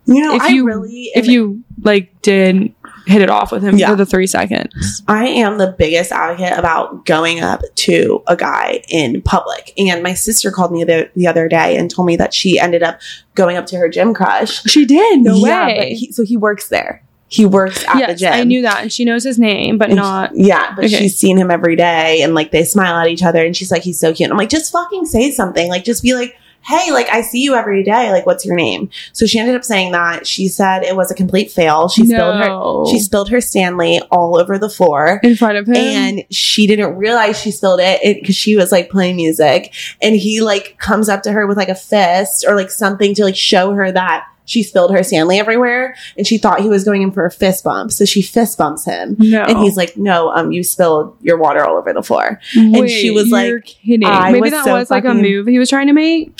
you 0.09 0.21
know, 0.21 0.35
if 0.35 0.41
I 0.41 0.47
you- 0.49 0.65
really, 0.65 1.11
if 1.15 1.27
you 1.27 1.63
like 1.83 2.21
did 2.21 2.73
hit 3.07 3.21
it 3.23 3.29
off 3.29 3.51
with 3.51 3.63
him 3.63 3.75
Yeah. 3.77 3.89
for 3.89 3.95
the 3.95 4.05
three 4.05 4.27
seconds. 4.27 5.01
I 5.07 5.25
am 5.27 5.57
the 5.57 5.73
biggest 5.75 6.11
advocate 6.11 6.59
about 6.59 7.05
going 7.07 7.39
up 7.39 7.61
to 7.75 8.21
a 8.27 8.35
guy 8.35 8.83
in 8.87 9.21
public. 9.23 9.73
And 9.79 10.03
my 10.03 10.13
sister 10.13 10.51
called 10.51 10.71
me 10.71 10.83
the, 10.83 11.09
the 11.15 11.25
other 11.25 11.47
day 11.47 11.75
and 11.75 11.89
told 11.89 12.05
me 12.05 12.15
that 12.17 12.35
she 12.35 12.59
ended 12.59 12.83
up 12.83 12.99
going 13.33 13.57
up 13.57 13.65
to 13.67 13.77
her 13.77 13.89
gym 13.89 14.13
crush. 14.13 14.61
She 14.65 14.85
did. 14.85 15.21
No 15.21 15.35
Yeah, 15.37 15.65
way. 15.65 15.93
he, 15.95 16.11
so 16.11 16.23
he 16.23 16.37
works 16.37 16.69
there. 16.69 17.01
He 17.29 17.47
works 17.47 17.83
at 17.87 17.93
the 17.93 17.99
yes, 17.99 18.19
gym. 18.19 18.33
I 18.33 18.43
knew 18.43 18.61
that, 18.63 18.81
and 18.83 18.91
she 18.93 19.05
knows 19.05 19.23
his 19.23 19.39
name, 19.39 19.77
but 19.79 19.87
And 19.89 19.97
not. 19.97 20.31
she- 20.35 20.43
yeah, 20.47 20.73
but 20.75 20.85
Okay. 20.85 20.95
she's 20.95 21.15
seen 21.17 21.37
him 21.37 21.49
every 21.49 21.75
day 21.75 22.21
and 22.21 22.35
like 22.35 22.51
they 22.51 22.63
smile 22.63 22.95
at 22.95 23.07
each 23.07 23.23
other 23.23 23.43
and 23.43 23.55
she's 23.57 23.71
like, 23.71 23.81
he's 23.81 23.99
so 23.99 24.13
cute. 24.13 24.25
And 24.25 24.33
I'm 24.33 24.37
like, 24.37 24.49
just 24.49 24.71
fucking 24.71 25.05
say 25.05 25.31
something. 25.31 25.67
Like, 25.69 25.83
just 25.83 26.03
be 26.03 26.13
like, 26.13 26.35
hey, 26.61 26.91
like 26.91 27.09
I 27.09 27.21
see 27.21 27.43
you 27.43 27.55
every 27.55 27.83
day. 27.83 28.11
Like, 28.11 28.25
what's 28.25 28.45
your 28.45 28.55
name? 28.55 28.89
So 29.13 29.25
she 29.25 29.39
ended 29.39 29.55
up 29.55 29.63
saying 29.63 29.91
that. 29.91 30.27
She 30.27 30.47
said 30.47 30.83
it 30.83 30.95
was 30.95 31.11
a 31.11 31.15
complete 31.15 31.51
fail. 31.51 31.89
She 31.89 32.05
spilled 32.05 32.37
her 32.37 32.85
she 32.91 32.99
spilled 32.99 33.29
her 33.29 33.41
Stanley 33.41 33.99
all 34.11 34.39
over 34.39 34.57
the 34.57 34.69
floor. 34.69 35.19
in 35.23 35.35
front 35.35 35.57
of 35.57 35.67
him. 35.67 35.75
And 35.75 36.23
she 36.31 36.67
didn't 36.67 36.95
realize 36.95 37.39
she 37.39 37.51
spilled 37.51 37.79
it 37.81 38.01
because 38.21 38.35
she 38.35 38.55
was 38.55 38.71
like 38.71 38.89
playing 38.89 39.15
music. 39.15 39.73
And 40.01 40.15
he 40.15 40.41
like 40.41 40.77
comes 40.77 41.09
up 41.09 41.23
to 41.23 41.31
her 41.31 41.47
with 41.47 41.57
like 41.57 41.69
a 41.69 41.75
fist 41.75 42.45
or 42.47 42.55
like 42.55 42.71
something 42.71 43.13
to 43.15 43.23
like 43.23 43.35
show 43.35 43.73
her 43.73 43.91
that 43.91 44.27
she 44.49 44.63
spilled 44.63 44.91
her 44.91 45.03
Stanley 45.03 45.39
everywhere. 45.39 45.95
And 46.17 46.25
she 46.25 46.37
thought 46.37 46.59
he 46.61 46.67
was 46.69 46.83
going 46.83 47.01
in 47.03 47.11
for 47.11 47.25
a 47.25 47.31
fist 47.31 47.63
bump. 47.63 47.91
So 47.91 48.03
she 48.03 48.21
fist 48.21 48.57
bumps 48.57 48.83
him. 48.85 49.15
no, 49.19 49.43
And 49.43 49.59
he's 49.59 49.77
like, 49.77 49.95
no, 49.95 50.29
um, 50.31 50.51
you 50.51 50.63
spilled 50.63 51.15
your 51.21 51.37
water 51.37 51.63
all 51.63 51.77
over 51.77 51.93
the 51.93 52.01
floor. 52.03 52.39
and 52.55 52.89
she 52.89 53.11
was 53.11 53.29
like, 53.29 53.47
"You're 53.47 53.59
kidding." 53.61 54.05
I 54.07 54.31
Maybe 54.31 54.41
was 54.41 54.51
that 54.51 54.65
so 54.65 54.73
was 54.73 54.89
like 54.89 55.05
a 55.05 55.13
move 55.13 55.45
he 55.47 55.59
was 55.59 55.69
trying 55.69 55.87
to 55.87 55.93
make. 55.93 56.37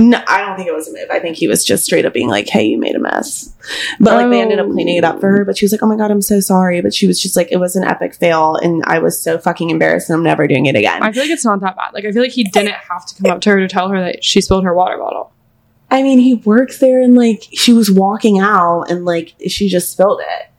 No, 0.00 0.22
I 0.28 0.42
don't 0.42 0.54
think 0.56 0.68
it 0.68 0.74
was 0.74 0.86
a 0.88 0.92
move. 0.92 1.08
I 1.10 1.18
think 1.18 1.36
he 1.36 1.48
was 1.48 1.64
just 1.64 1.84
straight 1.84 2.04
up 2.06 2.12
being 2.14 2.28
like, 2.28 2.48
hey, 2.48 2.62
you 2.64 2.78
made 2.78 2.94
a 2.94 3.00
mess. 3.00 3.52
But 3.98 4.14
like 4.14 4.30
they 4.30 4.40
ended 4.40 4.60
up 4.60 4.66
Oh. 4.68 4.72
cleaning 4.72 4.96
it 4.96 5.02
up 5.02 5.18
for 5.20 5.28
her. 5.28 5.44
But 5.44 5.58
she 5.58 5.64
was 5.64 5.72
like, 5.72 5.82
oh 5.82 5.86
my 5.86 5.96
God, 5.96 6.12
I'm 6.12 6.22
so 6.22 6.38
sorry. 6.38 6.80
But 6.80 6.94
she 6.94 7.08
was 7.08 7.20
just 7.20 7.36
like, 7.36 7.48
it 7.50 7.56
was 7.56 7.74
an 7.74 7.82
epic 7.82 8.14
fail. 8.14 8.54
And 8.62 8.84
I 8.86 9.00
was 9.00 9.20
so 9.20 9.38
fucking 9.38 9.70
embarrassed 9.70 10.08
and 10.08 10.16
I'm 10.16 10.22
never 10.22 10.46
doing 10.46 10.66
it 10.66 10.76
again. 10.76 11.02
I 11.02 11.10
feel 11.10 11.24
like 11.24 11.32
it's 11.32 11.44
not 11.44 11.58
that 11.62 11.74
bad. 11.74 11.92
Like 11.94 12.04
I 12.04 12.12
feel 12.12 12.22
like 12.22 12.30
he 12.30 12.44
didn't 12.44 12.74
have 12.74 13.06
to 13.06 13.20
come 13.20 13.32
up 13.32 13.40
to 13.40 13.50
her 13.50 13.58
to 13.58 13.66
tell 13.66 13.88
her 13.88 14.00
that 14.00 14.22
she 14.22 14.40
spilled 14.40 14.62
her 14.62 14.72
water 14.72 14.96
bottle. 14.98 15.32
I 15.90 16.02
mean, 16.02 16.18
he 16.18 16.34
works 16.34 16.78
there 16.78 17.00
and 17.00 17.14
like 17.14 17.48
she 17.52 17.72
was 17.72 17.90
walking 17.90 18.38
out 18.38 18.84
and 18.90 19.04
like 19.04 19.34
she 19.48 19.68
just 19.68 19.92
spilled 19.92 20.20
it. 20.20 20.50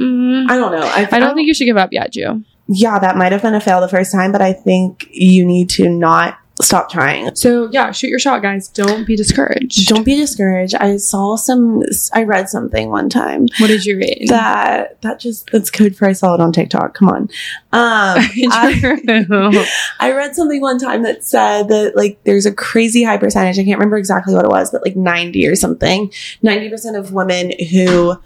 Mm. 0.00 0.50
I 0.50 0.56
don't 0.56 0.72
know. 0.72 0.86
I, 0.86 1.08
I 1.12 1.18
don't 1.18 1.34
think 1.34 1.46
you 1.46 1.54
should 1.54 1.66
give 1.66 1.76
up 1.76 1.92
yet, 1.92 2.12
Jew. 2.12 2.42
yeah, 2.68 2.98
that 2.98 3.16
might 3.16 3.32
have 3.32 3.42
been 3.42 3.54
a 3.54 3.60
fail 3.60 3.80
the 3.80 3.88
first 3.88 4.12
time, 4.12 4.32
but 4.32 4.40
I 4.40 4.52
think 4.52 5.06
you 5.10 5.44
need 5.44 5.68
to 5.70 5.88
not 5.88 6.38
stop 6.62 6.90
trying. 6.90 7.34
So 7.34 7.68
yeah, 7.72 7.90
shoot 7.92 8.08
your 8.08 8.18
shot, 8.18 8.42
guys. 8.42 8.68
Don't 8.68 9.06
be 9.06 9.16
discouraged. 9.16 9.88
Don't 9.88 10.04
be 10.04 10.14
discouraged. 10.16 10.74
I 10.74 10.96
saw 10.96 11.36
some, 11.36 11.82
I 12.12 12.22
read 12.22 12.48
something 12.48 12.90
one 12.90 13.08
time 13.08 13.48
What 13.58 13.68
did 13.68 13.84
you 13.84 13.96
read? 13.96 14.26
that, 14.28 15.00
that 15.02 15.20
just, 15.20 15.50
that's 15.50 15.70
code 15.70 15.96
for 15.96 16.06
I 16.06 16.12
saw 16.12 16.34
it 16.34 16.40
on 16.40 16.52
TikTok. 16.52 16.94
Come 16.94 17.08
on. 17.08 17.22
Um, 17.22 17.28
I, 17.72 19.66
I 20.00 20.12
read 20.12 20.34
something 20.34 20.60
one 20.60 20.78
time 20.78 21.02
that 21.02 21.24
said 21.24 21.68
that 21.68 21.96
like 21.96 22.22
there's 22.24 22.46
a 22.46 22.52
crazy 22.52 23.02
high 23.02 23.18
percentage. 23.18 23.58
I 23.58 23.64
can't 23.64 23.78
remember 23.78 23.98
exactly 23.98 24.34
what 24.34 24.44
it 24.44 24.50
was, 24.50 24.70
but 24.70 24.84
like 24.84 24.96
90 24.96 25.46
or 25.46 25.56
something. 25.56 26.08
90% 26.42 26.98
of 26.98 27.12
women 27.12 27.52
who 27.70 28.16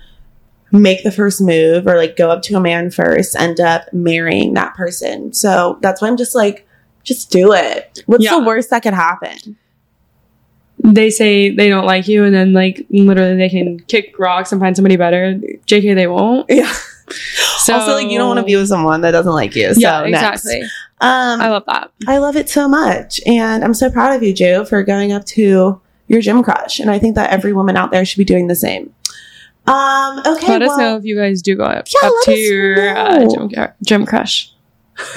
make 0.72 1.02
the 1.04 1.12
first 1.12 1.40
move 1.40 1.86
or 1.86 1.96
like 1.96 2.16
go 2.16 2.30
up 2.30 2.42
to 2.42 2.56
a 2.56 2.60
man 2.60 2.90
first 2.90 3.36
end 3.36 3.60
up 3.60 3.92
marrying 3.92 4.54
that 4.54 4.74
person. 4.74 5.32
So 5.32 5.78
that's 5.80 6.02
why 6.02 6.08
I'm 6.08 6.16
just 6.16 6.34
like, 6.34 6.65
just 7.06 7.30
do 7.30 7.52
it. 7.54 8.02
What's 8.06 8.24
Yeah. 8.24 8.38
the 8.38 8.44
worst 8.44 8.68
that 8.70 8.82
could 8.82 8.94
happen? 8.94 9.56
they 10.84 11.10
say 11.10 11.50
they 11.50 11.68
don't 11.68 11.86
like 11.86 12.06
you, 12.06 12.22
and 12.22 12.32
then 12.34 12.52
like 12.52 12.86
literally 12.90 13.34
they 13.36 13.48
can 13.48 13.80
kick 13.88 14.16
rocks 14.18 14.52
and 14.52 14.60
find 14.60 14.76
somebody 14.76 14.94
better. 14.96 15.34
Jk, 15.66 15.94
they 15.94 16.06
won't. 16.06 16.48
Yeah. 16.50 16.72
So 17.58 17.74
also, 17.74 17.92
like 17.94 18.08
you 18.10 18.18
don't 18.18 18.26
want 18.26 18.40
to 18.40 18.44
be 18.44 18.56
with 18.56 18.66
someone 18.66 19.00
that 19.02 19.12
doesn't 19.12 19.32
like 19.32 19.54
you. 19.54 19.72
So 19.74 19.80
yeah, 19.80 20.02
next. 20.08 20.44
exactly. 20.44 20.62
Um, 21.00 21.40
I 21.40 21.48
love 21.50 21.62
that. 21.66 21.92
I 22.08 22.18
love 22.18 22.34
it 22.36 22.48
so 22.50 22.68
much. 22.68 23.20
And 23.26 23.62
I'm 23.64 23.74
so 23.74 23.90
proud 23.90 24.14
of 24.16 24.24
you, 24.24 24.32
Joe, 24.34 24.64
for 24.64 24.82
going 24.82 25.12
up 25.12 25.24
to 25.26 25.80
your 26.08 26.20
gym 26.20 26.42
crush. 26.42 26.80
And 26.80 26.90
I 26.90 26.98
think 26.98 27.14
that 27.14 27.30
every 27.30 27.52
woman 27.52 27.76
out 27.76 27.92
there 27.92 28.04
should 28.04 28.18
be 28.18 28.24
doing 28.24 28.48
the 28.48 28.56
same. 28.56 28.92
Um, 29.68 30.18
okay. 30.26 30.48
Let 30.48 30.62
us 30.62 30.76
know 30.78 30.96
if 30.96 31.04
you 31.04 31.16
guys 31.16 31.42
do 31.42 31.54
go 31.56 31.62
up, 31.64 31.86
Yeah, 32.02 32.08
up 32.08 32.14
to 32.24 32.34
your 32.34 32.96
uh, 32.96 33.28
gym, 33.30 33.68
gym 33.84 34.04
crush. 34.06 34.52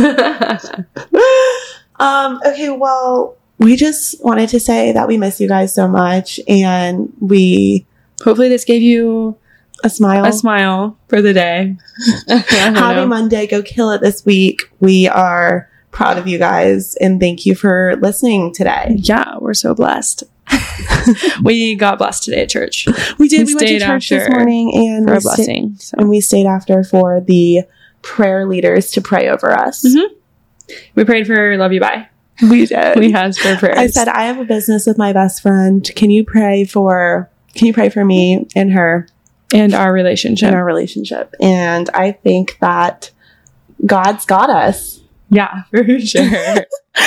um, 1.99 2.39
okay, 2.45 2.69
well, 2.69 3.35
we 3.57 3.75
just 3.75 4.23
wanted 4.23 4.49
to 4.49 4.59
say 4.59 4.91
that 4.93 5.07
we 5.07 5.17
miss 5.17 5.39
you 5.39 5.47
guys 5.47 5.73
so 5.73 5.87
much 5.87 6.39
and 6.47 7.11
we 7.19 7.85
Hopefully, 8.23 8.49
this 8.49 8.65
gave 8.65 8.81
you 8.81 9.37
a 9.83 9.89
smile. 9.89 10.25
a 10.25 10.33
smile 10.33 10.97
for 11.07 11.21
the 11.21 11.33
day. 11.33 11.77
Happy. 12.27 13.05
Monday. 13.05 13.47
Go 13.47 13.61
kill 13.61 13.91
it 13.91 14.01
this 14.01 14.25
week. 14.25 14.69
We 14.81 15.07
are 15.07 15.69
proud 15.91 16.17
of 16.17 16.27
you 16.27 16.37
guys 16.37 16.95
and 16.95 17.19
thank 17.19 17.45
you 17.45 17.55
for 17.55 17.95
listening 18.01 18.53
today. 18.53 18.95
Yeah, 18.97 19.37
we're 19.39 19.53
so 19.53 19.73
blessed. 19.73 20.23
we 21.43 21.75
got 21.75 21.97
blessed 21.97 22.23
today 22.23 22.41
at 22.41 22.49
church 22.49 22.87
We 23.17 23.27
did. 23.27 23.45
We 23.47 23.53
We, 23.53 23.55
went 23.55 23.67
to 23.67 23.79
church 23.79 24.09
this 24.09 24.29
morning 24.29 24.71
and 24.75 25.05
for 25.07 25.11
we 25.13 25.17
a 25.17 25.21
sta- 25.21 25.35
blessing. 25.35 25.75
So. 25.79 25.95
and 25.99 26.09
we 26.09 26.21
stayed 26.21 26.45
after 26.45 26.83
for 26.83 27.21
the 27.21 27.61
prayer 28.01 28.45
leaders 28.47 28.91
to 28.91 29.01
pray 29.01 29.29
over 29.29 29.51
us. 29.51 29.83
Mhm. 29.85 30.07
We 30.95 31.03
prayed 31.05 31.27
for 31.27 31.57
love 31.57 31.73
you 31.73 31.79
bye. 31.79 32.07
We 32.41 32.65
did. 32.65 32.97
We 32.97 33.13
asked 33.13 33.41
for 33.41 33.55
prayers. 33.57 33.77
I 33.77 33.87
said, 33.87 34.07
I 34.07 34.23
have 34.23 34.37
a 34.37 34.45
business 34.45 34.85
with 34.85 34.97
my 34.97 35.11
best 35.11 35.41
friend. 35.41 35.89
Can 35.95 36.09
you 36.09 36.23
pray 36.23 36.63
for 36.63 37.29
Can 37.55 37.67
you 37.67 37.73
pray 37.73 37.89
for 37.89 38.05
me 38.05 38.47
and 38.55 38.71
her 38.71 39.07
And 39.53 39.73
our 39.73 39.91
relationship. 39.91 40.47
in 40.49 40.53
our 40.55 40.63
relationship? 40.63 41.33
And 41.41 41.89
I 41.93 42.13
think 42.13 42.57
that 42.61 43.11
God's 43.85 44.25
got 44.25 44.49
us. 44.49 45.01
Yeah, 45.29 45.63
for 45.69 45.99
sure. 45.99 46.65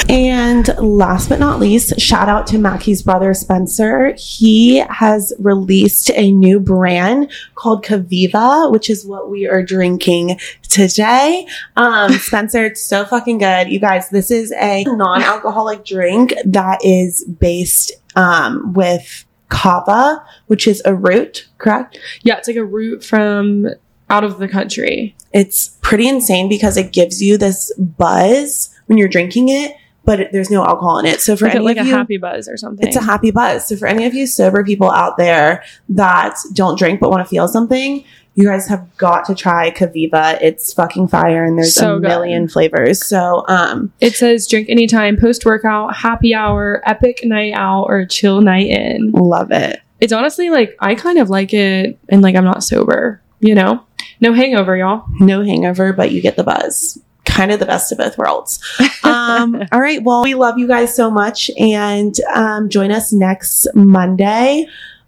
And 0.08 0.68
last 0.78 1.28
but 1.28 1.38
not 1.38 1.60
least, 1.60 2.00
shout 2.00 2.28
out 2.28 2.46
to 2.48 2.58
Mackie's 2.58 3.02
brother 3.02 3.34
Spencer. 3.34 4.14
He 4.16 4.78
has 4.78 5.32
released 5.38 6.10
a 6.14 6.30
new 6.30 6.60
brand 6.60 7.30
called 7.54 7.84
Kaviva, 7.84 8.70
which 8.70 8.88
is 8.88 9.04
what 9.04 9.30
we 9.30 9.46
are 9.46 9.62
drinking 9.62 10.38
today. 10.68 11.46
Um, 11.76 12.12
Spencer, 12.18 12.64
it's 12.64 12.82
so 12.82 13.04
fucking 13.04 13.38
good. 13.38 13.68
You 13.68 13.80
guys, 13.80 14.08
this 14.10 14.30
is 14.30 14.52
a 14.52 14.84
non-alcoholic 14.84 15.84
drink 15.84 16.34
that 16.44 16.84
is 16.84 17.24
based 17.24 17.92
um, 18.16 18.72
with 18.72 19.24
kava, 19.48 20.24
which 20.46 20.66
is 20.66 20.80
a 20.84 20.94
root, 20.94 21.48
correct? 21.58 21.98
yeah, 22.22 22.38
it's 22.38 22.48
like 22.48 22.56
a 22.56 22.64
root 22.64 23.04
from 23.04 23.68
out 24.12 24.22
of 24.24 24.38
the 24.38 24.46
country. 24.46 25.16
It's 25.32 25.76
pretty 25.80 26.06
insane 26.06 26.48
because 26.48 26.76
it 26.76 26.92
gives 26.92 27.20
you 27.22 27.36
this 27.38 27.72
buzz 27.78 28.68
when 28.86 28.98
you're 28.98 29.08
drinking 29.08 29.48
it, 29.48 29.74
but 30.04 30.20
it, 30.20 30.32
there's 30.32 30.50
no 30.50 30.64
alcohol 30.64 30.98
in 30.98 31.06
it. 31.06 31.20
So 31.20 31.36
for 31.36 31.46
Like, 31.46 31.54
a, 31.54 31.56
any 31.56 31.64
like 31.64 31.76
of 31.78 31.86
a 31.86 31.88
you, 31.88 31.94
happy 31.96 32.16
buzz 32.18 32.46
or 32.48 32.56
something. 32.56 32.86
It's 32.86 32.96
a 32.96 33.02
happy 33.02 33.30
buzz. 33.30 33.66
So 33.68 33.76
for 33.76 33.86
any 33.88 34.04
of 34.04 34.14
you 34.14 34.26
sober 34.26 34.62
people 34.64 34.90
out 34.90 35.16
there 35.16 35.64
that 35.88 36.36
don't 36.52 36.78
drink 36.78 37.00
but 37.00 37.10
want 37.10 37.24
to 37.24 37.28
feel 37.28 37.48
something, 37.48 38.04
you 38.34 38.44
guys 38.44 38.66
have 38.68 38.96
got 38.96 39.24
to 39.26 39.34
try 39.34 39.70
Kaviva. 39.70 40.38
It's 40.40 40.72
fucking 40.72 41.08
fire 41.08 41.44
and 41.44 41.58
there's 41.58 41.74
So 41.74 41.96
a 41.96 42.00
good. 42.00 42.08
million 42.08 42.48
flavors. 42.48 43.04
So 43.06 43.44
um 43.48 43.92
It 44.00 44.14
says 44.14 44.46
drink 44.46 44.68
anytime, 44.70 45.16
post 45.16 45.44
workout, 45.46 45.96
happy 45.96 46.34
hour, 46.34 46.82
epic 46.84 47.20
night 47.24 47.52
out, 47.54 47.84
or 47.84 48.04
chill 48.06 48.40
night 48.40 48.68
in. 48.68 49.12
love 49.12 49.50
it. 49.52 49.80
It's 50.00 50.12
honestly 50.12 50.50
like 50.50 50.74
I 50.80 50.94
kind 50.94 51.18
of 51.18 51.30
like 51.30 51.54
it 51.54 51.98
and 52.08 52.22
like 52.22 52.34
I'm 52.34 52.44
not 52.44 52.64
sober, 52.64 53.20
you 53.40 53.54
know? 53.54 53.84
No 54.22 54.32
hangover, 54.32 54.76
y'all. 54.76 55.04
No 55.20 55.42
hangover, 55.42 55.92
but 55.92 56.12
you 56.12 56.22
get 56.22 56.36
the 56.36 56.44
buzz. 56.44 56.98
Kind 57.26 57.50
of 57.50 57.58
the 57.58 57.66
best 57.66 57.92
of 57.92 57.98
both 57.98 58.16
worlds. 58.16 58.58
Um, 59.04 59.60
all 59.72 59.80
right. 59.80 60.02
Well, 60.02 60.22
we 60.22 60.34
love 60.34 60.58
you 60.58 60.68
guys 60.68 60.94
so 60.94 61.10
much 61.10 61.50
and 61.58 62.14
um, 62.34 62.68
join 62.68 62.92
us 62.92 63.12
next 63.12 63.66
Monday. 63.74 64.66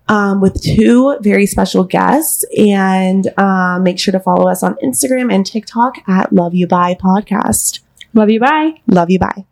Um, 0.09 0.41
with 0.43 0.61
two 0.63 1.17
very 1.21 1.47
special 1.47 1.85
guests 1.85 2.45
and 2.59 3.27
um, 3.39 3.85
make 3.85 3.99
sure 3.99 4.13
to 4.13 4.21
follow 4.21 4.51
us 4.51 4.63
on 4.63 4.75
Instagram 4.85 5.33
and 5.33 5.47
TikTok 5.47 6.07
at 6.07 6.33
Love 6.33 6.55
You 6.55 6.67
Bye 6.67 6.95
Podcast. 6.95 7.81
Love 8.13 8.29
you. 8.29 8.41
Bye. 8.41 8.83
Love 8.89 9.11
you. 9.11 9.19
Bye. 9.19 9.47